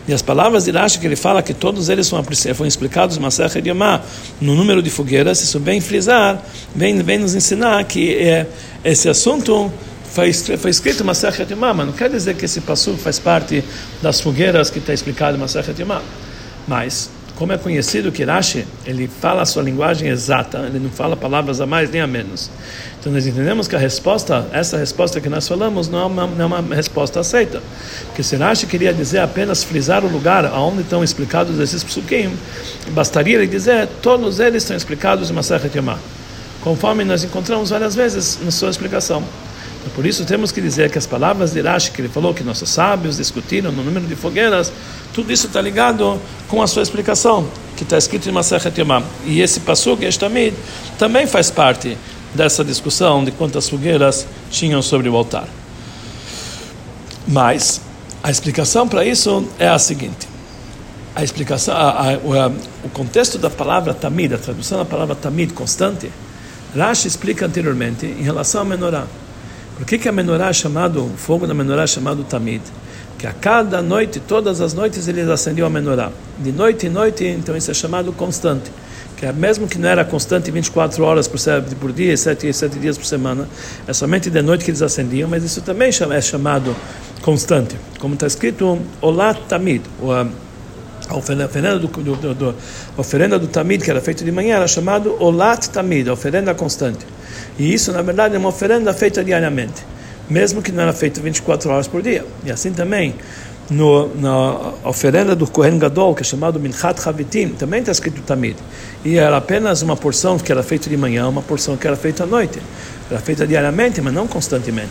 E 0.08 0.12
as 0.12 0.22
palavras 0.22 0.64
de 0.64 0.70
Rashi 0.70 0.98
que 0.98 1.06
ele 1.06 1.16
fala 1.16 1.42
que 1.42 1.54
todos 1.54 1.88
eles 1.88 2.08
foram, 2.08 2.24
foram 2.24 2.66
explicados 2.66 3.16
no 3.16 3.22
Masech 3.22 3.60
Yomá, 3.66 4.00
no 4.40 4.54
número 4.54 4.82
de 4.82 4.90
fogueiras, 4.90 5.40
isso 5.42 5.60
vem 5.60 5.80
frisar, 5.80 6.42
vem, 6.74 7.02
vem 7.02 7.18
nos 7.18 7.34
ensinar 7.34 7.84
que 7.84 8.14
é, 8.14 8.46
esse 8.84 9.08
assunto 9.08 9.70
foi, 10.12 10.32
foi 10.32 10.70
escrito 10.70 11.04
Masech 11.04 11.46
Yomá, 11.48 11.72
mas 11.74 11.86
não 11.86 11.92
quer 11.92 12.10
dizer 12.10 12.34
que 12.34 12.44
esse 12.44 12.60
pasuk 12.60 12.98
faz 12.98 13.18
parte 13.18 13.62
das 14.02 14.20
fogueiras 14.20 14.70
que 14.70 14.78
está 14.78 14.92
explicado 14.92 15.34
no 15.34 15.40
Masech 15.40 15.70
Yomá. 15.78 16.02
Mas 16.66 17.10
como 17.40 17.54
é 17.54 17.56
conhecido 17.56 18.12
que 18.12 18.22
Rashi, 18.22 18.66
ele 18.84 19.08
fala 19.08 19.40
a 19.40 19.46
sua 19.46 19.62
linguagem 19.62 20.10
exata, 20.10 20.58
ele 20.58 20.78
não 20.78 20.90
fala 20.90 21.16
palavras 21.16 21.58
a 21.58 21.64
mais 21.64 21.90
nem 21.90 22.02
a 22.02 22.06
menos. 22.06 22.50
Então 23.00 23.10
nós 23.10 23.26
entendemos 23.26 23.66
que 23.66 23.74
a 23.74 23.78
resposta, 23.78 24.46
essa 24.52 24.76
resposta 24.76 25.22
que 25.22 25.28
nós 25.30 25.48
falamos, 25.48 25.88
não 25.88 26.00
é 26.00 26.04
uma, 26.04 26.26
não 26.26 26.44
é 26.44 26.60
uma 26.60 26.74
resposta 26.74 27.18
aceita. 27.18 27.62
Porque 28.04 28.22
se 28.22 28.36
Rashi 28.36 28.66
queria 28.66 28.92
dizer 28.92 29.20
apenas 29.20 29.64
frisar 29.64 30.04
o 30.04 30.08
lugar 30.08 30.44
onde 30.52 30.82
estão 30.82 31.02
explicados 31.02 31.58
esses 31.58 31.82
psukim, 31.82 32.30
bastaria 32.90 33.36
ele 33.36 33.46
dizer, 33.46 33.88
todos 34.02 34.38
eles 34.38 34.62
estão 34.62 34.76
explicados 34.76 35.30
em 35.30 35.32
Masachet 35.32 35.74
Yomah. 35.74 35.98
Conforme 36.60 37.04
nós 37.04 37.24
encontramos 37.24 37.70
várias 37.70 37.94
vezes 37.94 38.38
na 38.44 38.50
sua 38.50 38.68
explicação. 38.68 39.24
Por 39.94 40.04
isso 40.06 40.24
temos 40.24 40.52
que 40.52 40.60
dizer 40.60 40.90
que 40.90 40.98
as 40.98 41.06
palavras 41.06 41.52
de 41.52 41.60
Rashi, 41.60 41.90
que 41.90 42.00
ele 42.00 42.08
falou 42.08 42.34
que 42.34 42.44
nossos 42.44 42.68
sábios 42.68 43.16
discutiram 43.16 43.72
no 43.72 43.82
número 43.82 44.06
de 44.06 44.14
fogueiras, 44.14 44.72
tudo 45.12 45.32
isso 45.32 45.46
está 45.46 45.60
ligado 45.60 46.20
com 46.48 46.62
a 46.62 46.66
sua 46.66 46.82
explicação, 46.82 47.48
que 47.76 47.82
está 47.82 47.96
escrito 47.96 48.28
em 48.28 48.32
Masachet 48.32 48.78
Yomam. 48.78 49.02
E 49.24 49.40
esse 49.40 49.60
Passuk, 49.60 50.04
Estamid, 50.04 50.54
também 50.98 51.26
faz 51.26 51.50
parte 51.50 51.96
dessa 52.34 52.64
discussão 52.64 53.24
de 53.24 53.32
quantas 53.32 53.68
fogueiras 53.68 54.26
tinham 54.50 54.82
sobre 54.82 55.08
o 55.08 55.16
altar. 55.16 55.48
Mas 57.26 57.80
a 58.22 58.30
explicação 58.30 58.86
para 58.86 59.04
isso 59.04 59.48
é 59.58 59.68
a 59.68 59.78
seguinte: 59.78 60.28
a 61.14 61.24
explicação, 61.24 61.74
a, 61.74 61.90
a, 61.90 62.12
a, 62.12 62.48
o 62.84 62.90
contexto 62.92 63.38
da 63.38 63.50
palavra 63.50 63.94
tamid, 63.94 64.34
a 64.34 64.38
tradução 64.38 64.78
da 64.78 64.84
palavra 64.84 65.14
tamid 65.14 65.52
constante, 65.52 66.10
Rashi 66.76 67.08
explica 67.08 67.46
anteriormente 67.46 68.06
em 68.06 68.22
relação 68.22 68.62
à 68.62 68.64
menorá. 68.64 69.06
Por 69.80 69.86
que, 69.86 69.96
que 69.96 70.10
a 70.10 70.12
menorá 70.12 70.50
é 70.50 70.52
chamado, 70.52 71.06
o 71.06 71.16
fogo 71.16 71.46
da 71.46 71.54
menorá 71.54 71.84
é 71.84 71.86
chamado 71.86 72.22
tamid? 72.22 72.60
Que 73.16 73.26
a 73.26 73.32
cada 73.32 73.80
noite, 73.80 74.20
todas 74.20 74.60
as 74.60 74.74
noites, 74.74 75.08
eles 75.08 75.26
acendiam 75.26 75.66
a 75.66 75.70
menorá. 75.70 76.12
De 76.38 76.52
noite 76.52 76.86
em 76.86 76.90
noite, 76.90 77.24
então 77.24 77.56
isso 77.56 77.70
é 77.70 77.72
chamado 77.72 78.12
constante. 78.12 78.70
Que 79.16 79.24
é, 79.24 79.32
mesmo 79.32 79.66
que 79.66 79.78
não 79.78 79.88
era 79.88 80.04
constante 80.04 80.50
24 80.50 81.02
horas 81.02 81.26
por, 81.26 81.40
por 81.80 81.92
dia, 81.94 82.14
7, 82.14 82.52
7 82.52 82.78
dias 82.78 82.98
por 82.98 83.06
semana, 83.06 83.48
é 83.88 83.92
somente 83.94 84.28
de 84.28 84.42
noite 84.42 84.66
que 84.66 84.70
eles 84.70 84.82
acendiam, 84.82 85.26
mas 85.30 85.42
isso 85.44 85.62
também 85.62 85.88
é 85.88 86.20
chamado 86.20 86.76
constante. 87.22 87.74
Como 87.98 88.12
está 88.12 88.26
escrito, 88.26 88.78
Olá 89.00 89.32
Tamid, 89.32 89.80
a 90.02 90.26
oferenda 91.16 91.78
do, 91.78 91.88
do, 91.88 92.16
do, 92.16 92.34
do, 92.34 92.54
oferenda 92.96 93.38
do 93.38 93.46
Tamid, 93.46 93.84
que 93.84 93.90
era 93.90 94.00
feita 94.00 94.24
de 94.24 94.32
manhã, 94.32 94.56
era 94.56 94.68
chamado 94.68 95.16
Olat 95.22 95.68
Tamid, 95.68 96.08
a 96.08 96.12
oferenda 96.12 96.54
constante. 96.54 97.06
E 97.58 97.72
isso, 97.72 97.92
na 97.92 98.02
verdade, 98.02 98.34
é 98.34 98.38
uma 98.38 98.48
oferenda 98.48 98.92
feita 98.92 99.22
diariamente, 99.24 99.84
mesmo 100.28 100.62
que 100.62 100.72
não 100.72 100.82
era 100.82 100.92
feita 100.92 101.20
24 101.20 101.70
horas 101.70 101.88
por 101.88 102.02
dia. 102.02 102.24
E 102.44 102.50
assim 102.50 102.72
também, 102.72 103.14
no, 103.70 104.14
na 104.16 104.72
oferenda 104.84 105.34
do 105.36 105.46
Kohen 105.46 105.78
Gadol, 105.78 106.14
que 106.14 106.22
é 106.22 106.24
chamado 106.24 106.58
Minchat 106.58 107.08
Havitim, 107.08 107.50
também 107.50 107.80
está 107.80 107.92
escrito 107.92 108.20
Tamid. 108.22 108.56
E 109.04 109.16
era 109.16 109.36
apenas 109.36 109.82
uma 109.82 109.96
porção 109.96 110.38
que 110.38 110.50
era 110.50 110.62
feita 110.62 110.90
de 110.90 110.96
manhã, 110.96 111.28
uma 111.28 111.42
porção 111.42 111.76
que 111.76 111.86
era 111.86 111.96
feita 111.96 112.24
à 112.24 112.26
noite. 112.26 112.60
Era 113.10 113.20
feita 113.20 113.46
diariamente, 113.46 114.00
mas 114.00 114.12
não 114.12 114.26
constantemente. 114.26 114.90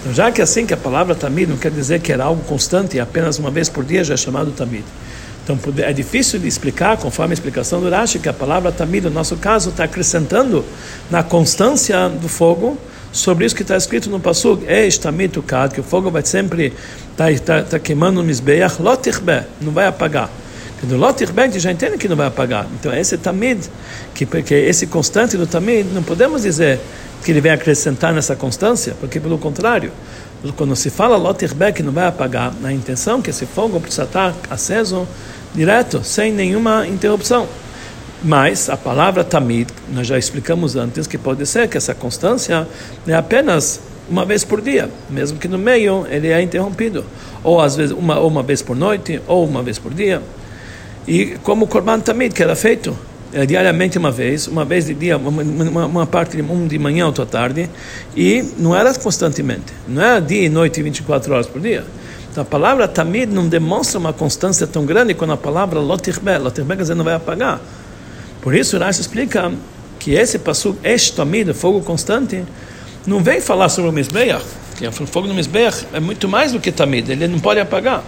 Então, 0.00 0.14
já 0.14 0.30
que 0.30 0.40
é 0.40 0.44
assim 0.44 0.64
que 0.64 0.72
a 0.72 0.76
palavra 0.76 1.14
Tamid 1.14 1.50
não 1.50 1.58
quer 1.58 1.70
dizer 1.70 2.00
que 2.00 2.12
era 2.12 2.24
algo 2.24 2.42
constante, 2.44 2.98
apenas 2.98 3.38
uma 3.38 3.50
vez 3.50 3.68
por 3.68 3.84
dia 3.84 4.02
já 4.02 4.14
é 4.14 4.16
chamado 4.16 4.50
Tamid. 4.52 4.84
Então 5.50 5.74
é 5.84 5.92
difícil 5.92 6.38
de 6.38 6.46
explicar, 6.46 6.96
conforme 6.96 7.32
a 7.32 7.34
explicação 7.34 7.80
do 7.80 7.90
Rashi, 7.90 8.18
que 8.18 8.28
a 8.28 8.32
palavra 8.32 8.70
tamid, 8.70 9.04
no 9.04 9.10
nosso 9.10 9.36
caso, 9.36 9.70
está 9.70 9.84
acrescentando 9.84 10.64
na 11.10 11.22
constância 11.22 12.08
do 12.08 12.28
fogo 12.28 12.78
sobre 13.12 13.44
isso 13.44 13.54
que 13.54 13.62
está 13.62 13.76
escrito 13.76 14.08
no 14.08 14.20
Pasuk, 14.20 14.64
que 15.74 15.80
o 15.80 15.82
fogo 15.82 16.10
vai 16.10 16.24
sempre 16.24 16.72
estar 17.10 17.32
tá, 17.44 17.62
tá, 17.62 17.62
tá 17.62 17.78
queimando 17.78 18.22
no 18.22 18.32
lotichbe, 18.78 19.42
não 19.60 19.72
vai 19.72 19.86
apagar. 19.86 20.30
Do 20.84 20.96
lotichbe, 20.96 21.42
a 21.42 21.44
gente 21.44 21.58
já 21.58 21.72
entende 21.72 21.98
que 21.98 22.08
não 22.08 22.16
vai 22.16 22.28
apagar. 22.28 22.66
Então 22.78 22.94
esse 22.94 23.18
tamid, 23.18 23.68
que, 24.14 24.24
que 24.24 24.54
esse 24.54 24.86
constante 24.86 25.36
do 25.36 25.46
tamid, 25.46 25.88
não 25.92 26.02
podemos 26.02 26.42
dizer 26.42 26.78
que 27.24 27.32
ele 27.32 27.40
vem 27.40 27.52
acrescentar 27.52 28.14
nessa 28.14 28.34
constância, 28.36 28.94
porque 28.98 29.20
pelo 29.20 29.36
contrário, 29.36 29.92
quando 30.56 30.74
se 30.74 30.88
fala 30.88 31.16
lotichbe, 31.16 31.72
que 31.72 31.82
não 31.82 31.92
vai 31.92 32.06
apagar, 32.06 32.54
na 32.62 32.72
intenção 32.72 33.20
que 33.20 33.28
esse 33.28 33.44
fogo 33.44 33.78
precisa 33.78 34.04
estar 34.04 34.34
aceso 34.48 35.06
direto, 35.54 36.02
sem 36.04 36.32
nenhuma 36.32 36.86
interrupção. 36.86 37.48
Mas 38.22 38.68
a 38.68 38.76
palavra 38.76 39.24
tamid, 39.24 39.68
nós 39.92 40.06
já 40.06 40.18
explicamos 40.18 40.76
antes 40.76 41.06
que 41.06 41.16
pode 41.16 41.46
ser 41.46 41.68
que 41.68 41.76
essa 41.76 41.94
constância 41.94 42.68
é 43.06 43.14
apenas 43.14 43.80
uma 44.10 44.26
vez 44.26 44.44
por 44.44 44.60
dia, 44.60 44.90
mesmo 45.08 45.38
que 45.38 45.48
no 45.48 45.56
meio 45.56 46.06
ele 46.10 46.28
é 46.28 46.42
interrompido, 46.42 47.04
ou 47.42 47.60
às 47.60 47.76
vezes 47.76 47.92
uma, 47.92 48.18
uma 48.20 48.42
vez 48.42 48.60
por 48.60 48.76
noite, 48.76 49.22
ou 49.26 49.46
uma 49.46 49.62
vez 49.62 49.78
por 49.78 49.94
dia. 49.94 50.20
E 51.06 51.36
como 51.42 51.64
o 51.64 51.68
Korban 51.68 52.00
Tamid, 52.00 52.34
que 52.34 52.42
era 52.42 52.54
feito 52.54 52.96
é, 53.32 53.46
diariamente 53.46 53.96
uma 53.96 54.10
vez, 54.10 54.48
uma 54.48 54.64
vez 54.64 54.86
de 54.86 54.94
dia, 54.94 55.16
uma, 55.16 55.42
uma, 55.42 55.86
uma 55.86 56.06
parte 56.06 56.36
de, 56.36 56.42
um 56.42 56.66
de 56.66 56.78
manhã, 56.78 57.06
outra 57.06 57.24
tarde, 57.24 57.70
e 58.16 58.44
não 58.58 58.74
era 58.74 58.92
constantemente, 58.94 59.72
não 59.88 60.02
era 60.02 60.20
dia 60.20 60.42
e 60.42 60.48
noite 60.48 60.82
24 60.82 61.32
horas 61.32 61.46
por 61.46 61.60
dia. 61.60 61.84
Então 62.30 62.42
a 62.42 62.46
palavra 62.46 62.86
tamid 62.86 63.32
não 63.32 63.48
demonstra 63.48 63.98
uma 63.98 64.12
constância 64.12 64.66
tão 64.66 64.86
grande 64.86 65.14
quando 65.14 65.32
a 65.32 65.36
palavra 65.36 65.80
lotirbe, 65.80 66.38
lotirbe 66.38 66.76
quer 66.76 66.82
dizer 66.82 66.94
não 66.94 67.04
vai 67.04 67.14
apagar. 67.14 67.60
Por 68.40 68.54
isso 68.54 68.78
Rashi 68.78 69.00
explica 69.00 69.52
que 69.98 70.12
esse 70.12 70.38
passo 70.38 70.76
esh 70.82 71.10
tamid, 71.10 71.52
fogo 71.52 71.80
constante, 71.80 72.44
não 73.06 73.22
vem 73.22 73.40
falar 73.40 73.68
sobre 73.68 73.90
o 73.90 73.92
Mizbeach, 73.92 74.44
o 74.88 75.06
fogo 75.06 75.26
no 75.26 75.34
Mizbeach 75.34 75.86
é 75.92 76.00
muito 76.00 76.28
mais 76.28 76.52
do 76.52 76.60
que 76.60 76.72
tamid, 76.72 77.10
ele 77.10 77.28
não 77.28 77.38
pode 77.38 77.60
apagar. 77.60 78.02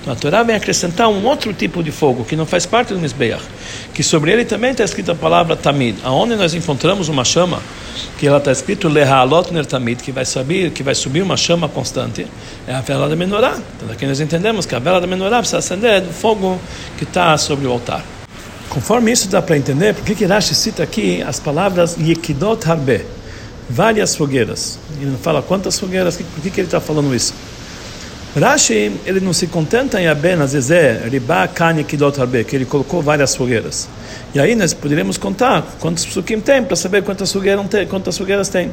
Então 0.00 0.12
a 0.12 0.16
Torá 0.16 0.42
vem 0.42 0.56
acrescentar 0.56 1.08
um 1.08 1.24
outro 1.24 1.52
tipo 1.52 1.82
de 1.82 1.90
fogo 1.90 2.24
que 2.24 2.34
não 2.34 2.46
faz 2.46 2.66
parte 2.66 2.92
do 2.92 2.98
Mizbeach, 2.98 3.42
que 3.94 4.02
sobre 4.02 4.32
ele 4.32 4.44
também 4.44 4.72
está 4.72 4.84
escrita 4.84 5.12
a 5.12 5.14
palavra 5.14 5.56
tamid, 5.56 5.96
aonde 6.02 6.36
nós 6.36 6.54
encontramos 6.54 7.08
uma 7.08 7.24
chama 7.24 7.60
que 8.18 8.26
ela 8.26 8.38
está 8.38 8.52
escrito 8.52 8.88
Lehalot 8.88 9.52
Ner 9.52 9.66
Tamid, 9.66 10.02
que 10.02 10.12
vai 10.12 10.24
subir, 10.24 10.70
que 10.70 10.82
vai 10.82 10.94
subir 10.94 11.22
uma 11.22 11.36
chama 11.36 11.68
constante, 11.68 12.26
é 12.66 12.74
a 12.74 12.80
vela 12.80 13.08
da 13.08 13.16
menorá. 13.16 13.58
Então 13.76 13.90
aqui 13.90 14.06
nós 14.06 14.20
entendemos 14.20 14.66
que 14.66 14.74
a 14.74 14.78
vela 14.78 15.00
da 15.00 15.06
menorá 15.06 15.38
precisa 15.38 15.58
acender 15.58 16.00
do 16.00 16.12
fogo 16.12 16.58
que 16.98 17.04
está 17.04 17.36
sobre 17.36 17.66
o 17.66 17.72
altar. 17.72 18.04
Conforme 18.68 19.10
isso 19.10 19.28
dá 19.28 19.40
para 19.40 19.56
entender, 19.56 19.94
por 19.94 20.04
que 20.04 20.24
Rashi 20.24 20.54
cita 20.54 20.82
aqui 20.82 21.22
as 21.22 21.40
palavras 21.40 21.96
Yekidot 21.98 22.68
Harbe, 22.68 23.04
várias 23.68 24.14
fogueiras. 24.14 24.78
Ele 25.00 25.10
não 25.10 25.18
fala 25.18 25.42
quantas 25.42 25.78
fogueiras, 25.78 26.16
por 26.16 26.42
que 26.42 26.50
que 26.50 26.60
ele 26.60 26.68
está 26.68 26.80
falando 26.80 27.14
isso? 27.14 27.34
Rashi, 28.38 28.92
ele 29.06 29.18
não 29.20 29.32
se 29.32 29.46
contenta 29.46 29.98
em 29.98 30.08
apenas 30.08 30.50
dizer 30.50 31.08
Riba 31.08 31.48
Kanye 31.48 31.82
Kidot 31.84 32.20
Harbe, 32.20 32.44
que 32.44 32.54
ele 32.54 32.66
colocou 32.66 33.00
várias 33.00 33.34
fogueiras. 33.34 33.88
E 34.34 34.38
aí 34.38 34.54
nós 34.54 34.74
poderíamos 34.74 35.16
contar 35.16 35.64
quantos 35.80 36.04
psukim 36.04 36.40
tem 36.40 36.62
para 36.62 36.76
saber 36.76 37.02
quantas 37.02 37.32
fogueiras 37.32 37.66
tem, 37.68 37.86
quantas 37.86 38.18
fogueiras 38.18 38.50
tem. 38.50 38.70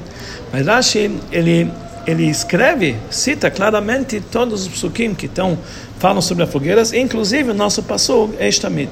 Mas 0.51 0.67
Rashi, 0.67 1.17
ele 1.31 1.71
ele 2.05 2.25
escreve, 2.29 2.97
cita 3.09 3.49
claramente 3.49 4.19
todos 4.19 4.63
os 4.63 4.67
psukim 4.67 5.15
que 5.15 5.25
estão 5.25 5.57
falam 5.99 6.21
sobre 6.21 6.43
as 6.43 6.49
fogueiras, 6.49 6.91
inclusive 6.91 7.51
o 7.51 7.53
nosso 7.53 7.81
passou 7.81 8.35
Eshtamid. 8.39 8.89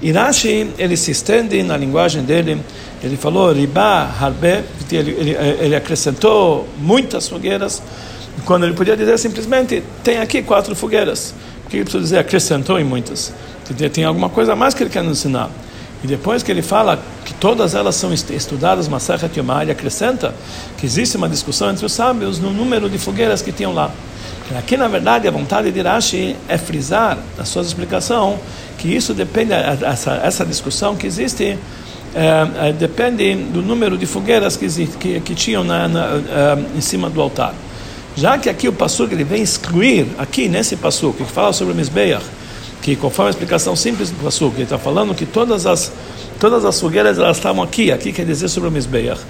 E 0.00 0.10
Rashi, 0.10 0.70
ele 0.78 0.96
se 0.96 1.10
estende 1.10 1.62
na 1.62 1.76
linguagem 1.76 2.24
dele, 2.24 2.58
ele 3.02 3.16
falou 3.16 3.52
Riba 3.52 4.08
Harbe, 4.20 4.64
ele, 4.90 5.10
ele, 5.10 5.30
ele 5.60 5.76
acrescentou 5.76 6.68
muitas 6.78 7.28
fogueiras, 7.28 7.82
quando 8.44 8.64
ele 8.64 8.74
podia 8.74 8.96
dizer 8.96 9.18
simplesmente, 9.18 9.82
tem 10.02 10.18
aqui 10.18 10.42
quatro 10.42 10.74
fogueiras. 10.74 11.34
O 11.66 11.68
que 11.68 11.76
ele 11.76 11.84
precisa 11.84 12.02
dizer? 12.02 12.18
Acrescentou 12.18 12.78
em 12.78 12.84
muitas. 12.84 13.32
Tem 13.92 14.04
alguma 14.04 14.28
coisa 14.28 14.54
mais 14.54 14.74
que 14.74 14.82
ele 14.82 14.90
quer 14.90 15.02
nos 15.02 15.18
ensinar. 15.18 15.50
E 16.02 16.06
depois 16.06 16.42
que 16.42 16.50
ele 16.50 16.62
fala 16.62 17.00
que 17.24 17.32
todas 17.34 17.74
elas 17.74 17.94
são 17.94 18.12
estudadas, 18.12 18.88
Masachat 18.88 19.38
Yomar, 19.38 19.62
ele 19.62 19.70
acrescenta 19.70 20.34
que 20.76 20.84
existe 20.84 21.16
uma 21.16 21.28
discussão 21.28 21.70
entre 21.70 21.86
os 21.86 21.92
sábios 21.92 22.40
no 22.40 22.50
número 22.50 22.90
de 22.90 22.98
fogueiras 22.98 23.40
que 23.40 23.52
tinham 23.52 23.72
lá. 23.72 23.90
Aqui, 24.58 24.76
na 24.76 24.88
verdade, 24.88 25.26
a 25.26 25.30
vontade 25.30 25.70
de 25.70 25.80
Rashi 25.80 26.36
é 26.48 26.58
frisar 26.58 27.16
na 27.38 27.44
sua 27.44 27.62
explicação 27.62 28.38
que 28.76 28.88
isso 28.88 29.14
depende, 29.14 29.52
essa, 29.52 30.20
essa 30.24 30.44
discussão 30.44 30.96
que 30.96 31.06
existe, 31.06 31.56
é, 32.14 32.72
depende 32.72 33.34
do 33.34 33.62
número 33.62 33.96
de 33.96 34.06
fogueiras 34.06 34.56
que, 34.56 34.68
que, 34.68 35.20
que 35.20 35.34
tinham 35.34 35.64
na, 35.64 35.88
na, 35.88 36.04
é, 36.04 36.76
em 36.76 36.80
cima 36.80 37.08
do 37.08 37.20
altar. 37.20 37.54
Já 38.14 38.36
que 38.36 38.48
aqui 38.48 38.68
o 38.68 38.72
Passuk 38.72 39.12
ele 39.12 39.24
vem 39.24 39.42
excluir, 39.42 40.06
aqui 40.18 40.48
nesse 40.48 40.76
Passuk, 40.76 41.16
que 41.16 41.24
fala 41.24 41.52
sobre 41.52 41.72
o 41.72 41.76
Mizbeach, 41.76 42.24
que 42.82 42.94
conforme 42.96 43.28
a 43.28 43.30
explicação 43.30 43.74
simples 43.74 44.10
do 44.10 44.22
Passuk, 44.22 44.54
ele 44.56 44.64
está 44.64 44.78
falando 44.78 45.14
que 45.14 45.24
todas 45.24 45.66
as, 45.66 45.90
todas 46.38 46.64
as 46.64 46.78
fogueiras 46.78 47.18
elas 47.18 47.38
estavam 47.38 47.62
aqui, 47.62 47.90
aqui 47.90 48.12
quer 48.12 48.26
dizer 48.26 48.48
sobre 48.48 48.68
o 48.68 48.72
Mizbeach. 48.72 49.20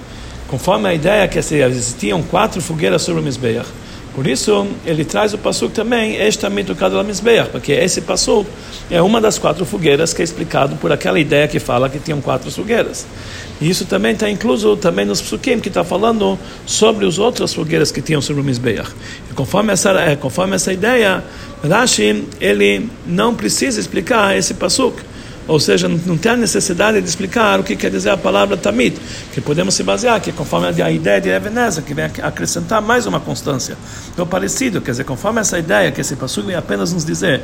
Conforme 0.49 0.89
a 0.89 0.93
ideia 0.93 1.27
que 1.27 1.39
existiam 1.39 2.21
quatro 2.21 2.61
fogueiras 2.61 3.01
sobre 3.01 3.21
o 3.21 3.23
Mizbeach. 3.23 3.67
Por 4.13 4.27
isso, 4.27 4.67
ele 4.85 5.03
traz 5.03 5.33
o 5.33 5.39
Passuk 5.39 5.73
também, 5.73 6.15
este 6.17 6.47
mitocado 6.47 6.95
la 6.95 7.03
Mizbeach, 7.03 7.49
porque 7.49 7.71
esse 7.71 8.01
Passuk 8.01 8.47
é 8.91 9.01
uma 9.01 9.19
das 9.19 9.39
quatro 9.39 9.65
fogueiras 9.65 10.13
que 10.13 10.21
é 10.21 10.23
explicado 10.23 10.75
por 10.75 10.91
aquela 10.91 11.19
ideia 11.19 11.47
que 11.47 11.59
fala 11.59 11.89
que 11.89 11.97
tinham 11.97 12.21
quatro 12.21 12.51
fogueiras. 12.51 13.07
E 13.59 13.67
isso 13.67 13.85
também 13.85 14.11
está 14.11 14.29
incluso 14.29 14.77
também 14.77 15.03
nos 15.03 15.19
psukim, 15.19 15.59
que 15.59 15.67
está 15.67 15.83
falando 15.83 16.37
sobre 16.65 17.07
as 17.07 17.17
outras 17.17 17.53
fogueiras 17.55 17.91
que 17.91 18.01
tinham 18.01 18.21
sobre 18.21 18.41
o 18.41 18.45
Mizbeach. 18.45 18.91
E 19.31 19.33
conforme 19.33 19.73
essa, 19.73 19.89
é, 19.91 20.15
conforme 20.15 20.55
essa 20.55 20.71
ideia, 20.71 21.23
Rashi, 21.67 22.25
ele 22.39 22.89
não 23.07 23.33
precisa 23.33 23.79
explicar 23.79 24.37
esse 24.37 24.53
pasuk. 24.53 25.01
Ou 25.47 25.59
seja, 25.59 25.89
não 25.89 26.17
tem 26.17 26.31
a 26.31 26.37
necessidade 26.37 27.01
de 27.01 27.07
explicar 27.07 27.59
o 27.59 27.63
que 27.63 27.75
quer 27.75 27.91
dizer 27.91 28.11
a 28.11 28.17
palavra 28.17 28.55
tamid, 28.55 28.97
que 29.33 29.41
podemos 29.41 29.73
se 29.73 29.83
basear, 29.83 30.19
que 30.21 30.31
conforme 30.31 30.81
a 30.81 30.91
ideia 30.91 31.19
de 31.19 31.29
Ebenezer, 31.29 31.83
que 31.83 31.93
vem 31.93 32.05
acrescentar 32.05 32.81
mais 32.81 33.05
uma 33.05 33.19
constância. 33.19 33.77
Então, 34.13 34.25
parecido, 34.25 34.79
quer 34.79 34.91
dizer, 34.91 35.03
conforme 35.03 35.41
essa 35.41 35.59
ideia, 35.59 35.91
que 35.91 35.99
esse 35.99 36.15
passuco 36.15 36.47
vem 36.47 36.55
apenas 36.55 36.93
nos 36.93 37.03
dizer 37.03 37.41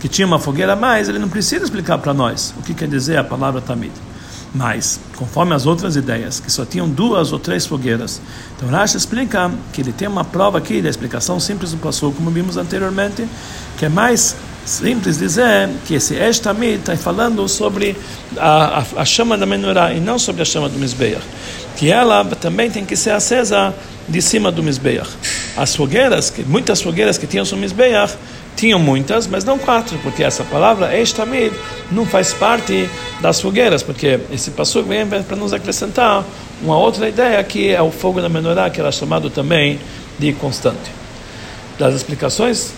que 0.00 0.08
tinha 0.08 0.26
uma 0.26 0.38
fogueira 0.38 0.72
a 0.72 0.76
mais, 0.76 1.08
ele 1.08 1.18
não 1.18 1.28
precisa 1.28 1.64
explicar 1.64 1.98
para 1.98 2.14
nós 2.14 2.54
o 2.58 2.62
que 2.62 2.72
quer 2.72 2.88
dizer 2.88 3.18
a 3.18 3.24
palavra 3.24 3.60
tamid. 3.60 3.92
Mas, 4.54 5.00
conforme 5.16 5.54
as 5.54 5.64
outras 5.64 5.96
ideias, 5.96 6.38
que 6.38 6.52
só 6.52 6.64
tinham 6.64 6.88
duas 6.88 7.32
ou 7.32 7.38
três 7.38 7.64
fogueiras, 7.64 8.20
então 8.54 8.68
Rashi 8.68 8.98
explica 8.98 9.50
que 9.72 9.80
ele 9.80 9.92
tem 9.92 10.06
uma 10.06 10.24
prova 10.24 10.58
aqui 10.58 10.82
da 10.82 10.90
explicação 10.90 11.40
simples 11.40 11.70
do 11.70 11.78
passuco, 11.78 12.16
como 12.16 12.30
vimos 12.30 12.58
anteriormente, 12.58 13.26
que 13.78 13.86
é 13.86 13.88
mais 13.88 14.36
simples 14.64 15.18
dizer 15.18 15.68
que 15.86 15.94
esse 15.94 16.14
Eshtami 16.14 16.74
está 16.74 16.96
falando 16.96 17.48
sobre 17.48 17.96
a, 18.36 18.78
a, 18.78 19.02
a, 19.02 19.04
chama 19.04 19.36
da 19.36 19.46
menorá 19.46 19.92
e 19.92 20.00
não 20.00 20.18
sobre 20.18 20.42
a 20.42 20.44
chama 20.44 20.68
do 20.68 20.78
Mizbeach. 20.78 21.22
Que 21.76 21.90
ela 21.90 22.24
também 22.24 22.70
tem 22.70 22.84
que 22.84 22.96
ser 22.96 23.10
acesa 23.10 23.74
de 24.08 24.20
cima 24.20 24.52
do 24.52 24.62
Mizbeach. 24.62 25.08
As 25.56 25.74
fogueiras, 25.74 26.30
que, 26.30 26.42
muitas 26.42 26.80
fogueiras 26.80 27.18
que 27.18 27.26
tinham 27.26 27.44
sobre 27.44 27.60
o 27.60 27.68
Mizbeach, 27.68 28.14
tinham 28.56 28.78
muitas, 28.78 29.26
mas 29.26 29.44
não 29.44 29.58
quatro, 29.58 29.98
porque 30.02 30.22
essa 30.22 30.44
palavra 30.44 30.96
Eshtami 30.96 31.50
não 31.90 32.04
faz 32.04 32.34
parte 32.34 32.88
das 33.20 33.40
fogueiras, 33.40 33.82
porque 33.82 34.20
esse 34.30 34.50
passo 34.50 34.82
vem 34.82 35.06
para 35.06 35.36
nos 35.36 35.52
acrescentar 35.52 36.24
uma 36.62 36.76
outra 36.76 37.08
ideia 37.08 37.42
que 37.42 37.70
é 37.70 37.80
o 37.80 37.90
fogo 37.90 38.20
da 38.20 38.28
menorá, 38.28 38.68
que 38.70 38.78
era 38.78 38.92
chamado 38.92 39.30
também 39.30 39.80
de 40.18 40.32
constante. 40.34 40.90
Das 41.78 41.94
explicações 41.94 42.74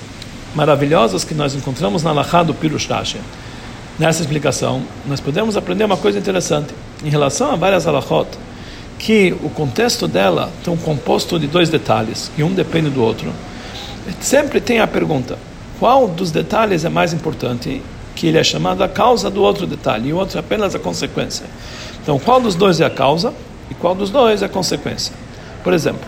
maravilhosas 0.55 1.25
que 1.25 1.35
nós 1.35 1.55
encontramos 1.55 2.03
na 2.03 2.13
Lachá 2.13 2.43
do 2.43 2.55
Pirush 2.55 2.87
Rashi. 2.87 3.19
Nessa 3.99 4.23
explicação, 4.23 4.83
nós 5.07 5.21
podemos 5.21 5.57
aprender 5.57 5.85
uma 5.85 5.97
coisa 5.97 6.19
interessante. 6.19 6.75
Em 7.05 7.09
relação 7.09 7.53
a 7.53 7.57
várias 7.57 7.87
alachot, 7.87 8.29
que 8.99 9.37
o 9.43 9.51
contexto 9.51 10.09
dela 10.09 10.51
um 10.67 10.77
composto 10.77 11.39
de 11.39 11.47
dois 11.47 11.69
detalhes, 11.69 12.31
e 12.37 12.43
um 12.43 12.53
depende 12.53 12.91
do 12.91 13.03
outro. 13.03 13.33
Sempre 14.21 14.61
tem 14.61 14.81
a 14.81 14.87
pergunta: 14.87 15.39
qual 15.79 16.09
dos 16.09 16.31
detalhes 16.31 16.85
é 16.85 16.89
mais 16.89 17.13
importante? 17.13 17.83
Que 18.17 18.29
ele 18.29 18.39
é 18.39 18.45
chamado 18.45 18.83
a 18.83 18.89
causa 18.89 19.31
do 19.31 19.43
outro 19.43 19.67
detalhe, 19.67 20.09
e 20.09 20.13
o 20.13 20.17
outro 20.17 20.39
é 20.39 20.41
apenas 20.41 20.75
a 20.75 20.79
consequência. 20.79 21.47
Então, 22.03 22.19
qual 22.19 22.41
dos 22.41 22.55
dois 22.55 22.81
é 22.81 22.85
a 22.85 22.91
causa 22.91 23.33
e 23.71 23.75
qual 23.75 23.95
dos 23.95 24.11
dois 24.11 24.43
é 24.43 24.47
a 24.47 24.49
consequência? 24.49 25.13
Por 25.63 25.73
exemplo, 25.73 26.07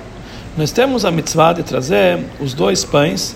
nós 0.56 0.70
temos 0.70 1.04
a 1.04 1.10
mitzvah 1.10 1.52
de 1.52 1.62
trazer 1.62 2.18
os 2.40 2.52
dois 2.52 2.84
pães 2.84 3.34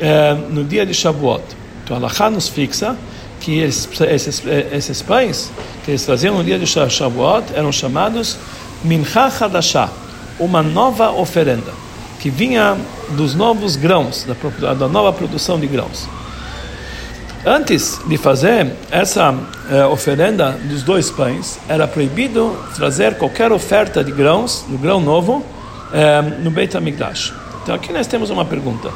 é, 0.00 0.34
no 0.34 0.64
dia 0.64 0.84
de 0.84 0.94
Shavuot. 0.94 1.42
Então, 1.84 1.96
a 1.96 2.00
Lacha 2.00 2.30
nos 2.30 2.48
fixa 2.48 2.96
que 3.40 3.60
esses, 3.60 4.00
esses, 4.00 4.42
esses, 4.72 5.02
pães 5.02 5.50
que 5.84 5.92
eles 5.92 6.04
traziam 6.04 6.36
no 6.36 6.44
dia 6.44 6.58
de 6.58 6.66
Shavuot 6.66 7.52
eram 7.54 7.72
chamados 7.72 8.36
Mincha 8.84 9.26
Hadashah, 9.26 9.90
uma 10.38 10.62
nova 10.62 11.10
oferenda, 11.12 11.72
que 12.20 12.30
vinha 12.30 12.76
dos 13.10 13.34
novos 13.34 13.76
grãos, 13.76 14.26
da, 14.60 14.74
da 14.74 14.88
nova 14.88 15.12
produção 15.12 15.58
de 15.58 15.66
grãos. 15.66 16.08
Antes 17.46 18.00
de 18.06 18.16
fazer 18.16 18.72
essa 18.90 19.34
eh, 19.70 19.84
oferenda 19.86 20.52
dos 20.64 20.82
dois 20.82 21.10
pães, 21.10 21.58
era 21.68 21.86
proibido 21.86 22.56
trazer 22.74 23.14
qualquer 23.16 23.52
oferta 23.52 24.02
de 24.02 24.10
grãos, 24.10 24.64
do 24.68 24.76
grão 24.76 25.00
novo, 25.00 25.44
eh, 25.92 26.20
no 26.40 26.50
Beit 26.50 26.76
HaMikdash. 26.76 27.32
Então 27.62 27.74
aqui 27.74 27.92
nós 27.92 28.06
temos 28.06 28.30
uma 28.30 28.44
pergunta. 28.44 28.90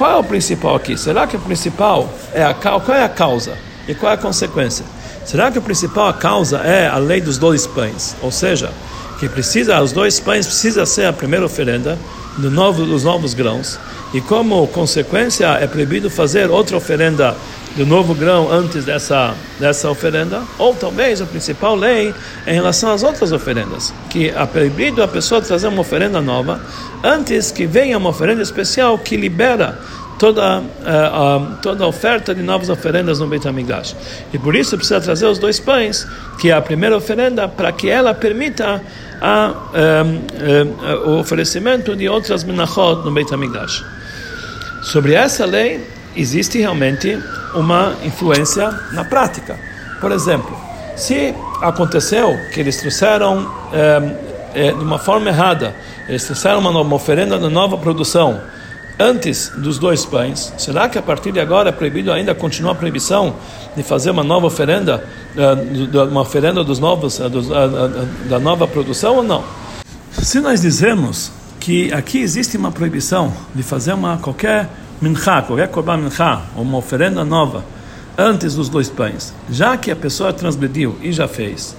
Qual 0.00 0.10
é 0.10 0.16
o 0.16 0.24
principal 0.24 0.76
aqui? 0.76 0.96
Será 0.96 1.26
que 1.26 1.36
o 1.36 1.40
principal 1.40 2.08
é 2.32 2.42
a 2.42 2.54
qual 2.54 2.82
é 2.88 3.04
a 3.04 3.08
causa 3.10 3.52
e 3.86 3.94
qual 3.94 4.10
é 4.10 4.14
a 4.14 4.18
consequência? 4.18 4.82
Será 5.26 5.50
que 5.50 5.58
o 5.58 5.62
principal 5.62 6.08
a 6.08 6.14
causa 6.14 6.56
é 6.60 6.88
a 6.88 6.96
lei 6.96 7.20
dos 7.20 7.36
dois 7.36 7.66
pães? 7.66 8.16
Ou 8.22 8.30
seja, 8.30 8.70
que 9.18 9.28
precisa 9.28 9.78
os 9.78 9.92
dois 9.92 10.18
pães 10.18 10.46
precisa 10.46 10.86
ser 10.86 11.04
a 11.04 11.12
primeira 11.12 11.44
oferenda 11.44 11.98
do 12.38 12.50
novo, 12.50 12.86
dos 12.86 13.04
novos 13.04 13.34
grãos 13.34 13.78
e 14.14 14.22
como 14.22 14.66
consequência 14.68 15.48
é 15.60 15.66
proibido 15.66 16.08
fazer 16.08 16.50
outra 16.50 16.78
oferenda 16.78 17.36
do 17.76 17.86
novo 17.86 18.14
grão 18.14 18.50
antes 18.50 18.84
dessa 18.84 19.34
dessa 19.58 19.88
oferenda 19.88 20.42
ou 20.58 20.74
talvez 20.74 21.20
a 21.20 21.26
principal 21.26 21.76
lei 21.76 22.12
em 22.46 22.52
relação 22.52 22.90
às 22.92 23.02
outras 23.02 23.30
oferendas 23.32 23.94
que 24.08 24.28
é 24.28 24.46
proibido 24.46 25.02
a 25.02 25.08
pessoa 25.08 25.40
trazer 25.40 25.68
uma 25.68 25.80
oferenda 25.80 26.20
nova 26.20 26.60
antes 27.02 27.52
que 27.52 27.66
venha 27.66 27.96
uma 27.96 28.10
oferenda 28.10 28.42
especial 28.42 28.98
que 28.98 29.16
libera 29.16 29.78
toda, 30.20 30.58
uh, 30.58 30.62
uh, 30.62 31.56
toda 31.62 31.82
a 31.82 31.86
oferta 31.86 32.34
de 32.34 32.42
novas 32.42 32.68
oferendas 32.68 33.18
no 33.20 33.26
Beit 33.26 33.48
HaMikdash. 33.48 33.96
E 34.34 34.38
por 34.38 34.54
isso 34.54 34.76
precisa 34.76 35.00
trazer 35.00 35.24
os 35.24 35.38
dois 35.38 35.58
pães, 35.58 36.06
que 36.38 36.50
é 36.50 36.52
a 36.52 36.60
primeira 36.60 36.94
oferenda, 36.94 37.48
para 37.48 37.72
que 37.72 37.88
ela 37.88 38.12
permita 38.12 38.82
a, 39.18 39.54
um, 40.04 41.06
um, 41.06 41.10
o 41.10 41.18
oferecimento 41.20 41.96
de 41.96 42.06
outras 42.06 42.44
menachot 42.44 43.02
no 43.02 43.10
Beit 43.10 43.32
HaMikdash. 43.32 43.82
Sobre 44.82 45.14
essa 45.14 45.46
lei 45.46 45.82
existe 46.14 46.58
realmente 46.58 47.18
uma 47.54 47.94
influência 48.04 48.70
na 48.92 49.04
prática. 49.04 49.58
Por 50.00 50.12
exemplo, 50.12 50.56
se 50.96 51.34
aconteceu 51.60 52.38
que 52.52 52.60
eles 52.60 52.76
trouxeram 52.76 53.50
é, 53.72 54.68
é, 54.68 54.72
de 54.72 54.82
uma 54.82 54.98
forma 54.98 55.28
errada, 55.28 55.74
eles 56.08 56.24
trouxeram 56.24 56.58
uma, 56.58 56.70
uma 56.70 56.96
oferenda 56.96 57.38
de 57.38 57.48
nova 57.48 57.76
produção 57.78 58.40
antes 58.98 59.50
dos 59.56 59.78
dois 59.78 60.04
pães, 60.04 60.52
será 60.58 60.86
que 60.86 60.98
a 60.98 61.02
partir 61.02 61.32
de 61.32 61.40
agora 61.40 61.70
é 61.70 61.72
proibido 61.72 62.12
ainda 62.12 62.34
continuar 62.34 62.72
a 62.72 62.74
proibição 62.74 63.34
de 63.74 63.82
fazer 63.82 64.10
uma 64.10 64.22
nova 64.22 64.46
oferenda, 64.46 65.02
é, 65.34 66.02
uma 66.04 66.20
oferenda 66.20 66.62
dos 66.62 66.78
novos, 66.78 67.18
da 68.28 68.38
nova 68.38 68.68
produção 68.68 69.16
ou 69.16 69.22
não? 69.22 69.42
Se 70.12 70.38
nós 70.38 70.60
dizemos 70.60 71.32
que 71.58 71.92
aqui 71.92 72.18
existe 72.18 72.56
uma 72.56 72.70
proibição 72.70 73.32
de 73.54 73.62
fazer 73.62 73.94
uma 73.94 74.18
qualquer 74.18 74.68
minchá, 75.00 75.42
qualquer 75.42 75.68
korban 75.68 75.98
minchá, 75.98 76.42
uma 76.56 76.78
oferenda 76.78 77.24
nova, 77.24 77.64
antes 78.16 78.54
dos 78.54 78.68
dois 78.68 78.88
pães, 78.88 79.32
já 79.50 79.76
que 79.76 79.90
a 79.90 79.96
pessoa 79.96 80.32
transgrediu 80.32 80.96
e 81.02 81.12
já 81.12 81.26
fez 81.26 81.76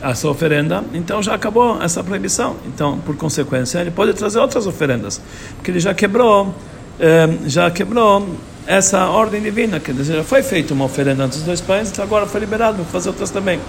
essa 0.00 0.28
oferenda, 0.28 0.82
então 0.92 1.22
já 1.22 1.34
acabou 1.34 1.80
essa 1.80 2.02
proibição. 2.02 2.56
Então, 2.66 2.98
por 2.98 3.16
consequência, 3.16 3.78
ele 3.78 3.90
pode 3.90 4.12
trazer 4.14 4.38
outras 4.38 4.66
oferendas, 4.66 5.20
porque 5.56 5.70
ele 5.70 5.80
já 5.80 5.94
quebrou, 5.94 6.54
eh, 6.98 7.28
já 7.46 7.70
quebrou 7.70 8.28
essa 8.66 9.06
ordem 9.06 9.40
divina, 9.40 9.78
dizer, 9.78 10.16
já 10.16 10.24
foi 10.24 10.42
feita 10.42 10.74
uma 10.74 10.84
oferenda 10.84 11.24
antes 11.24 11.38
dos 11.38 11.46
dois 11.46 11.60
pães, 11.60 11.90
então 11.90 12.04
agora 12.04 12.26
foi 12.26 12.40
liberado 12.40 12.76
para 12.76 12.84
fazer 12.86 13.10
outras 13.10 13.30
também. 13.30 13.60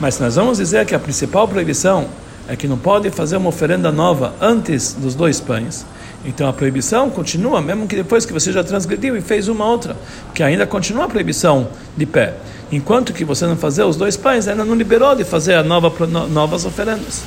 Mas 0.00 0.18
nós 0.18 0.36
vamos 0.36 0.58
dizer 0.58 0.86
que 0.86 0.94
a 0.94 0.98
principal 0.98 1.46
proibição 1.46 2.06
é 2.48 2.56
que 2.56 2.66
não 2.66 2.78
pode 2.78 3.10
fazer 3.10 3.36
uma 3.36 3.48
oferenda 3.48 3.92
nova 3.92 4.34
antes 4.40 4.94
dos 4.94 5.14
dois 5.14 5.40
pães. 5.40 5.84
Então 6.24 6.48
a 6.48 6.52
proibição 6.52 7.08
continua, 7.08 7.62
mesmo 7.62 7.86
que 7.86 7.96
depois 7.96 8.26
que 8.26 8.32
você 8.32 8.52
já 8.52 8.62
transgrediu 8.62 9.16
e 9.16 9.20
fez 9.20 9.48
uma 9.48 9.64
outra, 9.64 9.96
que 10.34 10.42
ainda 10.42 10.66
continua 10.66 11.04
a 11.04 11.08
proibição 11.08 11.68
de 11.96 12.04
pé. 12.04 12.34
Enquanto 12.70 13.12
que 13.12 13.24
você 13.24 13.46
não 13.46 13.56
fazer 13.56 13.84
os 13.84 13.96
dois 13.96 14.16
pães, 14.16 14.46
ainda 14.46 14.64
não 14.64 14.74
liberou 14.74 15.14
de 15.16 15.24
fazer 15.24 15.54
a 15.54 15.62
nova, 15.62 15.92
novas 16.28 16.64
oferendas. 16.64 17.22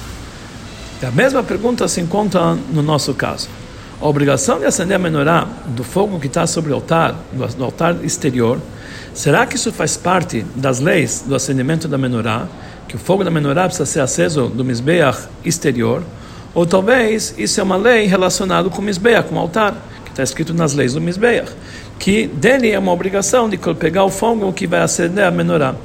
E 1.02 1.06
a 1.06 1.12
mesma 1.12 1.44
pergunta 1.44 1.88
se 1.88 2.00
encontra 2.00 2.56
no 2.72 2.82
nosso 2.82 3.14
caso. 3.14 3.50
A 4.00 4.08
obrigação 4.08 4.60
de 4.60 4.66
acender 4.66 4.96
a 4.96 5.00
menorá 5.00 5.48
do 5.68 5.84
fogo 5.84 6.20
que 6.20 6.28
está 6.28 6.46
sobre 6.46 6.72
o 6.72 6.76
altar, 6.76 7.16
do 7.58 7.64
altar 7.64 7.96
exterior, 8.04 8.60
será 9.14 9.46
que 9.46 9.56
isso 9.56 9.72
faz 9.72 9.98
parte 9.98 10.46
das 10.56 10.80
leis 10.80 11.24
do 11.28 11.36
acendimento 11.36 11.88
da 11.88 11.98
menorá? 11.98 12.48
que 12.94 12.98
o 12.98 13.00
fogo 13.00 13.24
da 13.24 13.32
menorá 13.32 13.64
precisa 13.64 13.88
ser 13.88 14.02
aceso 14.02 14.48
do 14.48 14.64
Mizbeach 14.64 15.28
exterior, 15.44 16.04
ou 16.54 16.66
talvez 16.66 17.34
isso 17.38 17.60
é 17.60 17.64
uma 17.64 17.76
lei 17.76 18.06
relacionada 18.06 18.70
com 18.70 18.80
o 18.80 18.82
Mizbeach, 18.82 19.28
com 19.28 19.36
o 19.36 19.40
altar, 19.40 19.76
que 20.06 20.12
está 20.12 20.24
escrito 20.24 20.54
nas 20.54 20.74
leis 20.74 20.94
do 20.94 21.02
Mizbeach, 21.02 21.52
que 21.98 22.28
dele 22.28 22.70
é 22.72 22.78
uma 22.78 22.92
obrigação 22.92 23.50
de 23.50 23.58
pegar 23.58 24.04
o 24.04 24.10
fogo 24.10 24.52
que 24.54 24.68
vai 24.68 24.82
acender 24.82 25.24
a 25.24 25.32
menorá. 25.32 25.76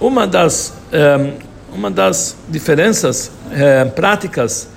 Uma 0.00 0.26
das, 0.26 0.74
um, 0.92 0.96
ehm, 0.96 1.32
uma 1.72 1.90
das 1.90 2.36
diferenças 2.48 3.30
uh, 3.46 3.90
práticas 3.90 4.68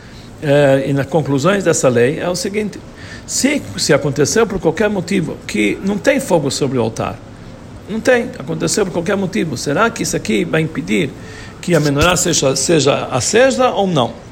uh, 0.41 0.88
e 0.88 0.93
nas 0.93 1.05
conclusões 1.05 1.63
dessa 1.63 1.89
lei 1.89 2.20
é 2.20 2.27
o 2.27 2.36
seguinte: 2.36 2.79
se, 3.25 3.62
se 3.77 3.93
aconteceu 3.93 4.46
por 4.46 4.60
qualquer 4.60 4.89
motivo 4.89 5.38
que 5.48 5.77
não 5.84 5.98
tem 5.98 6.20
fogo 6.20 6.51
sobre 6.51 6.77
o 6.77 6.82
altar, 6.82 7.17
não 7.89 8.00
tem, 8.00 8.29
aconteceu 8.38 8.86
por 8.86 8.91
qualquer 8.91 9.15
motivo. 9.15 9.58
Será 9.58 9.89
que 9.89 10.03
isso 10.03 10.15
aqui 10.15 10.43
vai 10.43 10.62
impedir 10.62 11.10
que 11.62 11.74
a 11.75 11.79
menorá 11.79 12.15
seja, 12.17 12.55
seja 12.55 13.05
acesa 13.12 13.70
ou 13.70 13.88
não? 13.88 14.22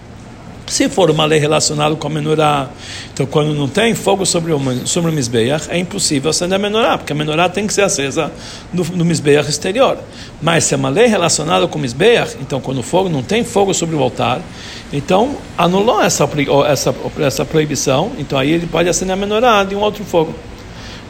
Se 0.72 0.88
for 0.88 1.12
uma 1.12 1.26
lei 1.26 1.38
relacionada 1.38 1.94
com 1.98 2.08
a 2.08 2.10
menorá, 2.10 2.70
então 3.14 3.26
quando 3.26 3.54
não 3.54 3.68
tem 3.68 3.94
fogo 3.94 4.26
sobre 4.26 4.54
o, 4.54 4.88
sobre 4.88 5.12
o 5.12 5.14
Mizbeach, 5.14 5.70
é 5.70 5.78
impossível 5.78 6.30
acender 6.30 6.56
a 6.56 6.60
menorá, 6.60 6.98
porque 6.98 7.12
a 7.12 7.16
menorá 7.16 7.50
tem 7.50 7.68
que 7.68 7.74
ser 7.74 7.82
acesa 7.82 8.32
no, 8.72 8.82
no 8.86 9.04
Mizbeach 9.04 9.50
exterior. 9.50 9.98
Mas 10.42 10.64
se 10.64 10.74
é 10.74 10.78
uma 10.78 10.88
lei 10.88 11.08
relacionada 11.08 11.68
com 11.68 11.78
o 11.78 11.82
Mizbeach, 11.82 12.38
então 12.40 12.62
quando 12.62 12.78
o 12.78 12.84
fogo 12.84 13.10
não 13.10 13.22
tem 13.22 13.44
fogo 13.44 13.74
sobre 13.74 13.98
o 13.98 14.02
altar, 14.02 14.40
então 14.94 15.36
anulou 15.58 16.02
essa, 16.02 16.24
essa, 16.70 16.96
essa 17.20 17.44
proibição, 17.44 18.14
então 18.18 18.40
aí 18.40 18.52
ele 18.52 18.66
pode 18.66 18.88
acender 18.88 19.12
a 19.12 19.18
menorá 19.18 19.66
de 19.66 19.76
um 19.76 19.82
outro 19.82 20.06
fogo. 20.06 20.34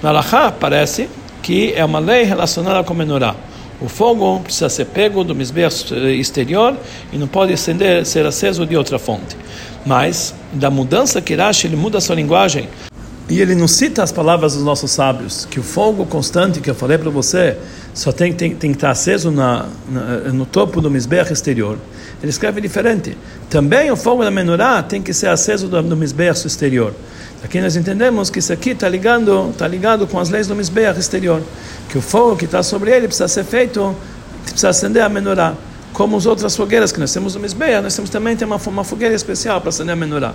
Na 0.02 0.12
Lahá 0.12 0.52
parece 0.52 1.08
que 1.44 1.72
é 1.76 1.86
uma 1.86 2.00
lei 2.00 2.24
relacionada 2.24 2.84
com 2.84 2.94
a 2.94 2.96
menorá. 2.96 3.36
O 3.82 3.90
fogo 3.90 4.40
precisa 4.42 4.70
ser 4.70 4.86
pego 4.86 5.24
do 5.24 5.34
misbeach 5.34 5.92
exterior 6.20 6.78
e 7.12 7.18
não 7.18 7.28
pode 7.28 7.52
acender, 7.52 8.06
ser 8.06 8.26
aceso 8.26 8.66
de 8.66 8.78
outra 8.78 9.00
fonte. 9.00 9.36
Mas, 9.86 10.36
da 10.54 10.70
mudança 10.70 11.20
que 11.20 11.34
Rashi, 11.34 11.66
ele 11.66 11.76
muda 11.76 11.98
a 11.98 12.02
sua 12.02 12.16
linguagem 12.16 12.70
e 13.32 13.40
ele 13.40 13.56
não 13.56 13.68
cita 13.68 14.04
as 14.04 14.12
palavras 14.12 14.56
dos 14.56 14.64
nossos 14.64 14.92
sábios, 14.92 15.48
que 15.50 15.60
o 15.60 15.64
fogo 15.64 16.06
constante 16.06 16.60
que 16.60 16.70
eu 16.70 16.76
falei 16.76 16.98
para 16.98 17.10
você 17.10 17.58
só 17.94 18.12
tem, 18.12 18.34
tem, 18.34 18.54
tem 18.54 18.72
que 18.72 18.78
estar 18.78 18.92
aceso 18.92 19.32
na, 19.32 19.68
na, 19.90 20.02
no 20.34 20.46
topo 20.46 20.82
do 20.82 20.92
misbeach 20.92 21.32
exterior. 21.32 21.78
Ele 22.22 22.30
escreve 22.30 22.60
diferente. 22.60 23.18
Também 23.50 23.90
o 23.90 23.96
fogo 23.96 24.22
da 24.24 24.30
menorá 24.30 24.84
tem 24.84 25.02
que 25.02 25.14
ser 25.14 25.28
aceso 25.28 25.68
do, 25.70 25.82
do 25.82 25.96
misbeach 25.96 26.46
exterior. 26.46 26.94
Aqui 27.44 27.60
nós 27.60 27.76
entendemos 27.76 28.30
que 28.30 28.40
isso 28.40 28.54
aqui 28.54 28.72
está 28.72 28.88
ligado, 28.88 29.54
tá 29.58 29.68
ligado 29.68 30.06
com 30.06 30.20
as 30.20 30.30
leis 30.30 30.48
do 30.48 30.56
Mizbeach 30.56 31.00
exterior, 31.00 31.42
que 31.90 31.98
o 31.98 32.02
fogo 32.02 32.36
que 32.36 32.46
está 32.46 32.62
sobre 32.62 32.92
ele 32.92 33.08
precisa 33.08 33.28
ser 33.28 33.44
feito, 33.44 33.96
precisa 34.44 34.70
acender 34.70 35.02
a 35.02 35.10
menorá. 35.10 35.56
Como 35.92 36.16
as 36.16 36.26
outras 36.26 36.56
fogueiras 36.56 36.92
que 36.92 37.00
nós 37.00 37.12
temos 37.12 37.34
no 37.34 37.42
Mizbeach, 37.42 37.82
nós 37.82 37.96
temos 37.96 38.10
também 38.12 38.36
tem 38.36 38.46
uma, 38.46 38.58
uma 38.58 38.84
fogueira 38.84 39.16
especial 39.16 39.60
para 39.60 39.70
acender 39.70 39.94
a 39.94 39.96
menorá. 39.96 40.34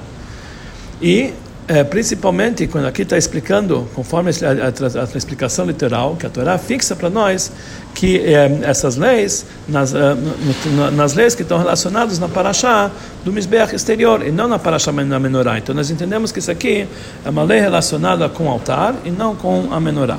E 1.01 1.33
é, 1.69 1.83
principalmente 1.83 2.67
quando 2.69 2.87
aqui 2.87 3.03
está 3.03 3.19
explicando, 3.19 3.89
conforme 3.95 4.31
a, 4.31 5.01
a, 5.01 5.03
a, 5.03 5.19
explicação 5.19 5.67
literal, 5.67 6.15
que 6.17 6.25
a 6.25 6.31
Torá 6.31 6.57
fixa 6.59 6.95
para 6.95 7.11
nós 7.11 7.51
que 7.93 8.19
é, 8.19 8.61
essas 8.63 8.97
leis, 8.97 9.45
nas, 9.67 9.93
uh, 9.93 9.97
no, 10.77 10.91
nas 10.93 11.15
leis 11.15 11.35
que 11.35 11.43
estão 11.43 11.59
relacionadas 11.59 12.19
na 12.19 12.29
Paraxá 12.29 12.91
do 13.25 13.33
Mizbeach 13.33 13.75
exterior 13.75 14.25
e 14.25 14.31
não 14.31 14.47
na 14.47 14.59
Paraxá 14.59 14.93
na 14.93 15.19
Menorá. 15.19 15.59
Então 15.59 15.75
nós 15.75 15.91
entendemos 15.91 16.31
que 16.31 16.39
isso 16.39 16.51
aqui 16.51 16.87
é 17.25 17.31
uma 17.31 17.43
lei 17.43 17.59
relacionada 17.59 18.29
com 18.29 18.45
o 18.45 18.49
altar 18.49 18.95
e 19.05 19.11
não 19.11 19.35
com 19.35 19.69
a 19.73 19.81
Menorá. 19.81 20.19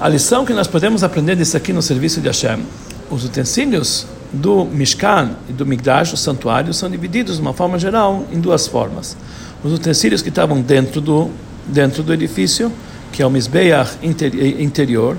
A 0.00 0.08
lição 0.08 0.44
que 0.44 0.52
nós 0.52 0.66
podemos 0.66 1.04
aprender 1.04 1.36
disso 1.36 1.56
aqui 1.56 1.72
no 1.72 1.82
serviço 1.82 2.20
de 2.20 2.26
Hashem, 2.26 2.64
os 3.10 3.24
utensílios 3.24 4.06
do 4.32 4.64
Mishkan 4.64 5.32
e 5.48 5.52
do 5.52 5.66
Migdash, 5.66 6.14
o 6.14 6.16
santuário, 6.16 6.72
são 6.72 6.90
divididos 6.90 7.36
de 7.36 7.42
uma 7.42 7.52
forma 7.52 7.78
geral 7.78 8.24
em 8.32 8.40
duas 8.40 8.66
formas 8.66 9.16
os 9.62 9.72
utensílios 9.72 10.22
que 10.22 10.28
estavam 10.28 10.60
dentro 10.60 11.00
do, 11.00 11.30
dentro 11.66 12.02
do 12.02 12.12
edifício, 12.12 12.72
que 13.12 13.22
é 13.22 13.26
o 13.26 13.30
Mizbeach 13.30 13.98
interior, 14.02 15.16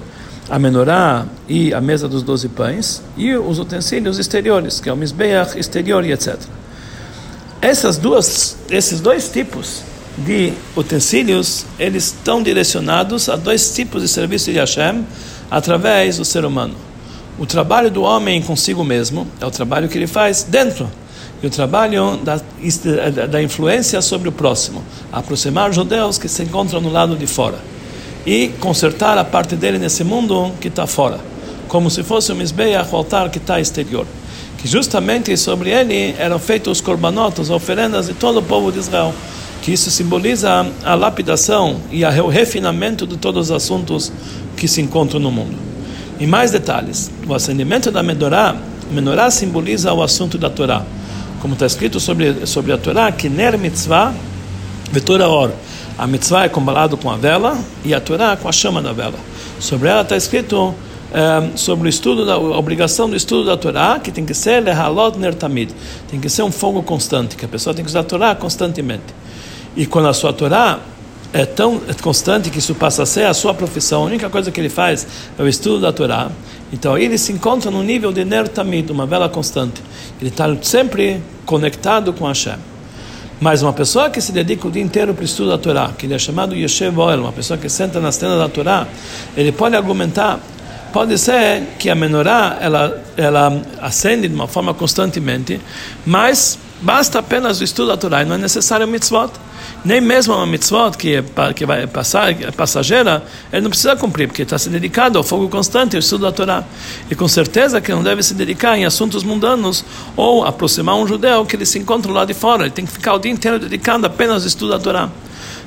a 0.50 0.58
menorá 0.58 1.26
e 1.48 1.74
a 1.74 1.80
mesa 1.80 2.08
dos 2.08 2.24
doze 2.24 2.50
pães, 2.50 3.02
e 3.16 3.36
os 3.36 3.60
utensílios 3.60 4.18
exteriores, 4.20 4.80
que 4.80 4.90
é 4.90 4.94
o 4.94 4.98
Mizbeach 4.98 5.58
exterior 5.58 6.04
e 6.06 6.12
etc. 6.12 6.38
Essas 7.62 7.98
duas, 7.98 8.58
esses 8.70 9.00
dois 9.00 9.30
tipos 9.30 9.84
de 10.18 10.54
utensílios, 10.76 11.66
eles 11.80 12.06
estão 12.06 12.42
direcionados 12.42 13.30
a 13.30 13.36
dois 13.36 13.74
tipos 13.74 14.02
de 14.02 14.08
serviço 14.08 14.52
de 14.52 14.58
Hashem 14.58 15.06
através 15.50 16.18
do 16.18 16.26
ser 16.26 16.44
humano. 16.44 16.76
O 17.38 17.46
trabalho 17.46 17.90
do 17.90 18.02
homem 18.02 18.42
consigo 18.42 18.84
mesmo 18.84 19.28
é 19.40 19.46
o 19.46 19.52
trabalho 19.52 19.88
que 19.88 19.98
ele 19.98 20.08
faz 20.08 20.44
dentro 20.44 20.90
e 21.42 21.48
o 21.48 21.50
trabalho 21.50 22.18
da, 22.18 22.40
da 23.28 23.42
influência 23.42 24.02
sobre 24.02 24.30
o 24.30 24.32
próximo, 24.32 24.84
aproximar 25.12 25.74
judeus 25.74 26.18
que 26.18 26.28
se 26.28 26.44
encontram 26.44 26.80
no 26.80 26.92
lado 26.92 27.16
de 27.16 27.26
fora 27.26 27.58
e 28.26 28.50
consertar 28.60 29.18
a 29.18 29.24
parte 29.24 29.56
dele 29.56 29.80
nesse 29.80 30.04
mundo 30.04 30.52
que 30.62 30.68
está 30.68 30.86
fora, 30.86 31.20
como 31.68 31.90
se 31.90 32.04
fosse 32.04 32.32
um 32.32 32.36
Mizbeach, 32.36 32.94
o 32.94 32.96
altar 32.96 33.30
que 33.30 33.40
está 33.40 33.60
exterior. 33.60 34.06
Que 34.60 34.68
justamente 34.68 35.36
sobre 35.36 35.72
ele 35.72 36.14
eram 36.20 36.38
feitos 36.38 36.74
os 36.74 36.82
corbanotos, 36.82 37.50
as 37.50 37.56
oferendas 37.56 38.06
de 38.06 38.14
todo 38.14 38.38
o 38.38 38.44
povo 38.44 38.72
de 38.72 38.78
Israel. 38.78 39.12
Que 39.64 39.72
isso 39.72 39.90
simboliza 39.90 40.68
a 40.84 40.94
lapidação 40.94 41.78
e 41.92 42.04
o 42.04 42.28
refinamento 42.28 43.08
de 43.08 43.18
todos 43.18 43.50
os 43.50 43.52
assuntos 43.52 44.12
que 44.56 44.68
se 44.68 44.80
encontram 44.80 45.20
no 45.20 45.32
mundo. 45.32 45.56
E 46.20 46.28
mais 46.28 46.52
detalhes: 46.52 47.10
o 47.28 47.34
acendimento 47.34 47.90
da 47.90 48.04
menorá, 48.04 48.56
menorá 48.92 49.32
simboliza 49.32 49.92
o 49.94 50.04
assunto 50.04 50.38
da 50.38 50.50
Torá 50.50 50.86
como 51.42 51.54
está 51.54 51.66
escrito 51.66 52.00
sobre, 52.00 52.46
sobre 52.46 52.72
a 52.72 52.78
Torá, 52.78 53.12
que 53.12 53.28
ner 53.28 53.58
mitzvah 53.58 54.14
vetora 54.92 55.28
or. 55.28 55.52
A 55.98 56.06
mitzvah 56.08 56.46
é 56.46 56.50
comparado 56.50 56.98
com 56.98 57.10
a 57.10 57.18
vela 57.18 57.58
e 57.84 57.94
a 57.94 58.00
Torá 58.00 58.38
com 58.38 58.48
a 58.48 58.52
chama 58.52 58.82
da 58.82 58.94
vela. 58.94 59.18
Sobre 59.60 59.90
ela 59.90 60.02
está 60.02 60.16
escrito 60.16 60.74
é, 61.14 61.58
sobre 61.58 61.88
o 61.88 61.90
estudo 61.90 62.26
da 62.26 62.34
a 62.34 62.58
obrigação 62.58 63.10
do 63.10 63.16
estudo 63.16 63.46
da 63.46 63.58
Torá, 63.58 64.00
que 64.00 64.12
tem 64.12 64.26
que 64.26 64.34
ser 64.34 64.62
lehalot 64.62 65.18
ner 65.18 65.34
tamid, 65.34 65.72
tem 66.10 66.20
que 66.20 66.30
ser 66.30 66.44
um 66.44 66.52
fogo 66.52 66.82
constante, 66.84 67.36
que 67.36 67.44
a 67.44 67.48
pessoa 67.48 67.74
tem 67.74 67.84
que 67.84 67.90
usar 67.90 68.02
a 68.02 68.04
Torá 68.04 68.36
constantemente. 68.36 69.14
E 69.76 69.86
quando 69.86 70.08
a 70.08 70.14
sua 70.14 70.32
Torá 70.32 70.80
é 71.34 71.46
tão 71.46 71.82
constante 72.02 72.50
que 72.50 72.60
isso 72.60 72.76
passa 72.76 73.04
a 73.04 73.06
ser 73.06 73.26
a 73.26 73.34
sua 73.34 73.54
profissão, 73.54 74.04
a 74.04 74.06
única 74.06 74.30
coisa 74.30 74.52
que 74.52 74.60
ele 74.60 74.70
faz 74.70 75.08
é 75.38 75.42
o 75.42 75.48
estudo 75.48 75.80
da 75.80 75.92
Torá. 75.92 76.30
Então 76.74 76.98
ele 76.98 77.18
se 77.18 77.32
encontra 77.32 77.72
no 77.72 77.84
nível 77.84 78.12
de 78.12 78.26
Ner 78.26 78.48
Tamid, 78.48 78.92
uma 78.92 79.06
vela 79.06 79.30
constante. 79.30 79.82
Ele 80.20 80.30
está 80.30 80.46
sempre 80.62 81.22
conectado 81.46 82.14
com 82.14 82.26
Hashem. 82.28 82.56
Mas 83.40 83.64
uma 83.64 83.74
pessoa 83.74 84.10
que 84.10 84.22
se 84.22 84.32
dedica 84.32 84.68
o 84.68 84.72
dia 84.72 84.84
inteiro 84.84 85.14
para 85.14 85.24
o 85.24 85.26
estudo 85.26 85.50
da 85.50 85.58
Torá, 85.58 85.92
que 85.98 86.06
ele 86.06 86.14
é 86.14 86.20
chamado 86.20 86.56
Yeshev 86.56 86.98
Oel, 87.00 87.22
uma 87.22 87.32
pessoa 87.32 87.58
que 87.58 87.68
senta 87.68 88.00
na 88.00 88.12
cena 88.12 88.38
da 88.38 88.48
Torá, 88.48 88.88
ele 89.36 89.52
pode 89.52 89.76
argumentar, 89.76 90.40
pode 90.92 91.18
ser 91.18 91.64
que 91.80 91.90
a 91.90 91.96
menorá 91.96 92.58
ela, 92.60 93.04
ela 93.18 93.62
acende 93.82 94.28
de 94.28 94.36
uma 94.36 94.48
forma 94.48 94.74
constantemente, 94.74 95.60
mas 96.06 96.58
basta 96.82 97.20
apenas 97.20 97.60
o 97.62 97.64
estudo 97.64 97.90
da 97.90 97.98
Torá 97.98 98.24
não 98.26 98.36
é 98.36 98.38
necessário 98.38 98.88
mitzvot 98.88 99.32
nem 99.84 100.00
mesmo 100.00 100.34
uma 100.36 100.46
mitzvot 100.46 100.96
que, 100.98 101.16
é, 101.16 101.54
que 101.54 101.66
vai 101.66 101.88
passar, 101.88 102.32
é 102.32 102.52
passageira, 102.52 103.24
ele 103.52 103.62
não 103.62 103.70
precisa 103.70 103.96
cumprir, 103.96 104.28
porque 104.28 104.44
está 104.44 104.58
se 104.58 104.70
dedicado 104.70 105.18
ao 105.18 105.24
fogo 105.24 105.50
constante, 105.50 105.96
ao 105.96 106.00
estudo 106.00 106.22
da 106.22 106.32
Torá. 106.32 106.64
E 107.10 107.16
com 107.16 107.28
certeza 107.28 107.82
que 107.82 107.92
não 107.92 108.04
deve 108.04 108.22
se 108.22 108.34
dedicar 108.34 108.78
em 108.78 108.86
assuntos 108.86 109.24
mundanos 109.24 109.84
ou 110.16 110.46
aproximar 110.46 110.96
um 110.96 111.08
judeu 111.08 111.46
que 111.46 111.56
ele 111.56 111.66
se 111.66 111.80
encontra 111.80 112.12
lá 112.12 112.26
de 112.26 112.34
fora. 112.34 112.64
Ele 112.64 112.72
tem 112.72 112.86
que 112.86 112.92
ficar 112.92 113.16
o 113.16 113.20
dia 113.20 113.32
inteiro 113.32 113.58
dedicado 113.58 114.06
apenas 114.06 114.44
ao 114.44 114.48
estudo 114.48 114.72
da 114.72 114.80
Torá. 114.80 115.10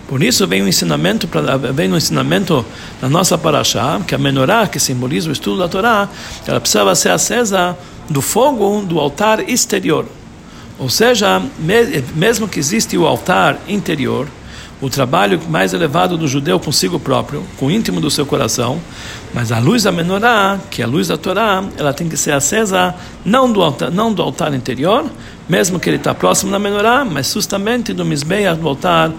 Por 0.09 0.23
isso 0.23 0.47
vem 0.47 0.63
o 0.63 0.69
ensinamento, 0.69 1.29
vem 1.73 1.91
o 1.93 1.97
ensinamento 1.97 2.65
da 3.01 3.09
nossa 3.09 3.39
paraxá, 3.39 4.01
que 4.07 4.15
a 4.15 4.19
menorá, 4.19 4.67
que 4.67 4.79
simboliza 4.79 5.31
o 5.31 5.33
estudo 5.33 5.59
da 5.59 5.69
Torá, 5.69 6.09
ela 6.47 6.61
precisava 6.61 6.95
ser 6.95 7.11
acesa 7.11 7.77
do 8.09 8.21
fogo 8.21 8.83
do 8.83 9.01
altar 9.01 9.49
exterior. 9.49 10.07
Ou 10.79 10.91
seja, 10.91 11.41
mesmo 12.15 12.49
que 12.49 12.59
existe 12.59 12.99
o 12.99 13.07
altar 13.07 13.59
interior, 13.67 14.29
o 14.81 14.91
trabalho 14.91 15.41
mais 15.49 15.73
elevado 15.73 16.19
do 16.19 16.29
judeu 16.29 16.61
consigo 16.61 16.99
próprio, 16.99 17.43
com 17.57 17.67
o 17.67 17.71
íntimo 17.71 18.01
do 18.01 18.11
seu 18.11 18.27
coração, 18.27 18.79
mas 19.33 19.51
a 19.51 19.59
luz 19.59 19.85
da 19.85 19.93
menorá, 19.93 20.59
que 20.71 20.83
é 20.83 20.85
a 20.85 20.89
luz 20.89 21.09
da 21.09 21.17
Torá, 21.17 21.65
ela 21.79 21.95
tem 21.95 22.09
que 22.09 22.17
ser 22.17 22.33
acesa 22.33 22.95
não 23.25 23.51
do 23.51 23.63
altar, 23.63 23.91
não 23.91 24.13
do 24.13 24.21
altar 24.21 24.53
interior, 24.53 25.07
mesmo 25.49 25.81
que 25.81 25.89
ele 25.89 25.97
está 25.97 26.13
próximo 26.13 26.53
da 26.53 26.59
menorá, 26.59 27.05
mas 27.05 27.33
justamente 27.33 27.95
do 27.95 28.05
misbeia 28.05 28.55
do 28.55 28.69
altar 28.69 29.11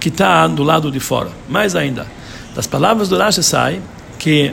que 0.00 0.08
está 0.08 0.46
do 0.46 0.62
lado 0.62 0.90
de 0.90 1.00
fora. 1.00 1.30
Mais 1.48 1.74
ainda, 1.74 2.06
das 2.54 2.66
palavras 2.66 3.08
do 3.08 3.16
Rashi 3.16 3.42
sai 3.42 3.80
que 4.18 4.52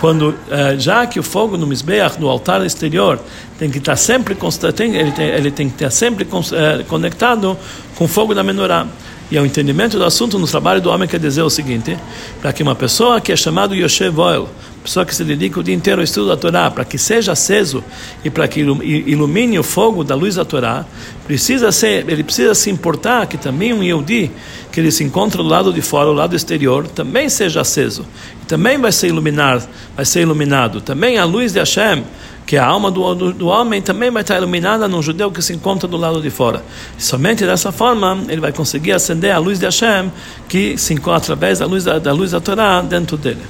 quando 0.00 0.34
eh, 0.50 0.76
já 0.78 1.06
que 1.06 1.20
o 1.20 1.22
fogo 1.22 1.56
no 1.56 1.66
misbeach 1.66 2.18
do 2.18 2.28
altar 2.28 2.64
exterior 2.66 3.18
tem 3.58 3.70
que 3.70 3.78
estar 3.78 3.96
sempre 3.96 4.36
ele 4.78 5.12
tem, 5.12 5.26
ele 5.28 5.50
tem 5.50 5.68
que 5.68 5.74
estar 5.76 5.90
sempre 5.90 6.26
eh, 6.52 6.84
conectado 6.88 7.56
com 7.94 8.04
o 8.04 8.08
fogo 8.08 8.34
da 8.34 8.42
menorá 8.42 8.86
e 9.30 9.38
o 9.38 9.46
entendimento 9.46 9.98
do 9.98 10.04
assunto 10.04 10.38
no 10.38 10.46
trabalho 10.46 10.80
do 10.80 10.90
homem 10.90 11.08
quer 11.08 11.18
dizer 11.18 11.42
o 11.42 11.50
seguinte 11.50 11.96
para 12.40 12.52
que 12.52 12.62
uma 12.62 12.74
pessoa 12.74 13.20
que 13.20 13.32
é 13.32 13.36
chamado 13.36 13.74
Yoshev 13.74 14.18
Oil 14.18 14.48
pessoa 14.84 15.06
que 15.06 15.14
se 15.14 15.24
dedica 15.24 15.58
o 15.58 15.62
dia 15.62 15.74
inteiro 15.74 16.02
ao 16.02 16.04
estudo 16.04 16.28
da 16.28 16.36
Torá, 16.36 16.70
para 16.70 16.84
que 16.84 16.98
seja 16.98 17.32
aceso 17.32 17.82
e 18.22 18.28
para 18.28 18.46
que 18.46 18.60
ilumine 18.60 19.58
o 19.58 19.62
fogo 19.62 20.04
da 20.04 20.14
luz 20.14 20.34
da 20.34 20.44
Torá, 20.44 20.84
precisa 21.26 21.72
ser, 21.72 22.06
ele 22.06 22.22
precisa 22.22 22.54
se 22.54 22.68
importar 22.68 23.26
que 23.26 23.38
também 23.38 23.72
um 23.72 23.82
Yehudi, 23.82 24.30
que 24.70 24.78
ele 24.78 24.90
se 24.90 25.02
encontra 25.02 25.42
do 25.42 25.48
lado 25.48 25.72
de 25.72 25.80
fora, 25.80 26.04
do 26.06 26.12
lado 26.12 26.36
exterior, 26.36 26.86
também 26.86 27.30
seja 27.30 27.62
aceso. 27.62 28.04
Também 28.46 28.76
vai 28.76 28.92
ser 28.92 29.08
iluminado, 29.08 29.66
vai 29.96 30.04
ser 30.04 30.20
iluminado. 30.20 30.82
Também 30.82 31.16
a 31.16 31.24
luz 31.24 31.52
de 31.54 31.58
Hashem, 31.58 32.04
que 32.46 32.56
a 32.56 32.64
alma 32.64 32.90
do, 32.90 33.14
do, 33.14 33.32
do, 33.32 33.46
homem 33.46 33.80
também 33.80 34.10
vai 34.10 34.22
estar 34.22 34.36
iluminada 34.36 34.86
num 34.86 35.02
judeu 35.02 35.30
que 35.30 35.40
se 35.40 35.52
encontra 35.52 35.88
do 35.88 35.96
lado 35.96 36.20
de 36.20 36.30
fora. 36.30 36.62
Somente 36.98 37.46
dessa 37.46 37.72
forma 37.72 38.24
ele 38.28 38.40
vai 38.40 38.52
conseguir 38.52 38.92
acender 38.92 39.32
a 39.32 39.38
luz 39.38 39.58
de 39.58 39.64
Hashem, 39.64 40.12
que 40.48 40.76
se 40.76 40.92
encontra 40.92 41.16
através 41.16 41.58
da 41.58 41.66
luz 41.66 41.84
da, 41.84 41.98
da 41.98 42.12
luz 42.12 42.32
da 42.32 42.40
Torá 42.40 42.82
dentro 42.82 43.16
dele. 43.16 43.42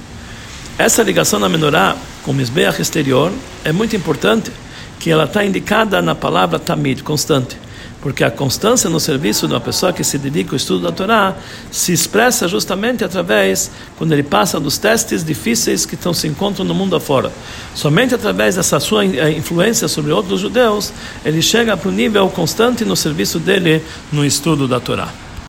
Essa 0.77 1.03
ligação 1.03 1.39
na 1.39 1.49
menorá 1.49 1.95
com 2.23 2.31
o 2.31 2.33
Mizbeach 2.33 2.81
exterior 2.81 3.31
é 3.63 3.71
muito 3.71 3.95
importante, 3.95 4.51
que 4.99 5.09
ela 5.09 5.25
está 5.25 5.45
indicada 5.45 6.01
na 6.01 6.15
palavra 6.15 6.57
tamid, 6.57 7.01
constante. 7.03 7.64
Porque 8.05 8.23
a 8.23 8.29
constância 8.29 8.87
no 8.87 8.99
serviço 8.99 9.47
de 9.47 9.55
uma 9.55 9.59
pessoa 9.59 9.91
que 9.91 10.03
se 10.03 10.19
dedica 10.19 10.51
ao 10.51 10.57
estudo 10.57 10.83
da 10.83 10.91
Torá 10.91 11.35
se 11.71 11.91
expressa 11.91 12.47
justamente 12.47 13.03
através, 13.03 13.71
quando 13.97 14.11
ele 14.11 14.21
passa 14.21 14.59
dos 14.59 14.77
testes 14.77 15.23
difíceis 15.23 15.87
que 15.87 15.95
estão, 15.95 16.13
se 16.13 16.27
encontram 16.27 16.63
no 16.63 16.75
mundo 16.75 16.95
afora. 16.95 17.31
Somente 17.73 18.13
através 18.13 18.57
dessa 18.57 18.79
sua 18.79 19.03
eh, 19.03 19.31
influência 19.31 19.87
sobre 19.87 20.11
outros 20.11 20.39
judeus, 20.39 20.93
ele 21.25 21.41
chega 21.41 21.75
para 21.75 21.89
o 21.89 21.91
nível 21.91 22.29
constante 22.29 22.85
no 22.85 22.95
serviço 22.95 23.39
dele 23.39 23.81
no 24.11 24.23
estudo 24.23 24.67
da 24.67 24.79
Torá. 24.79 25.24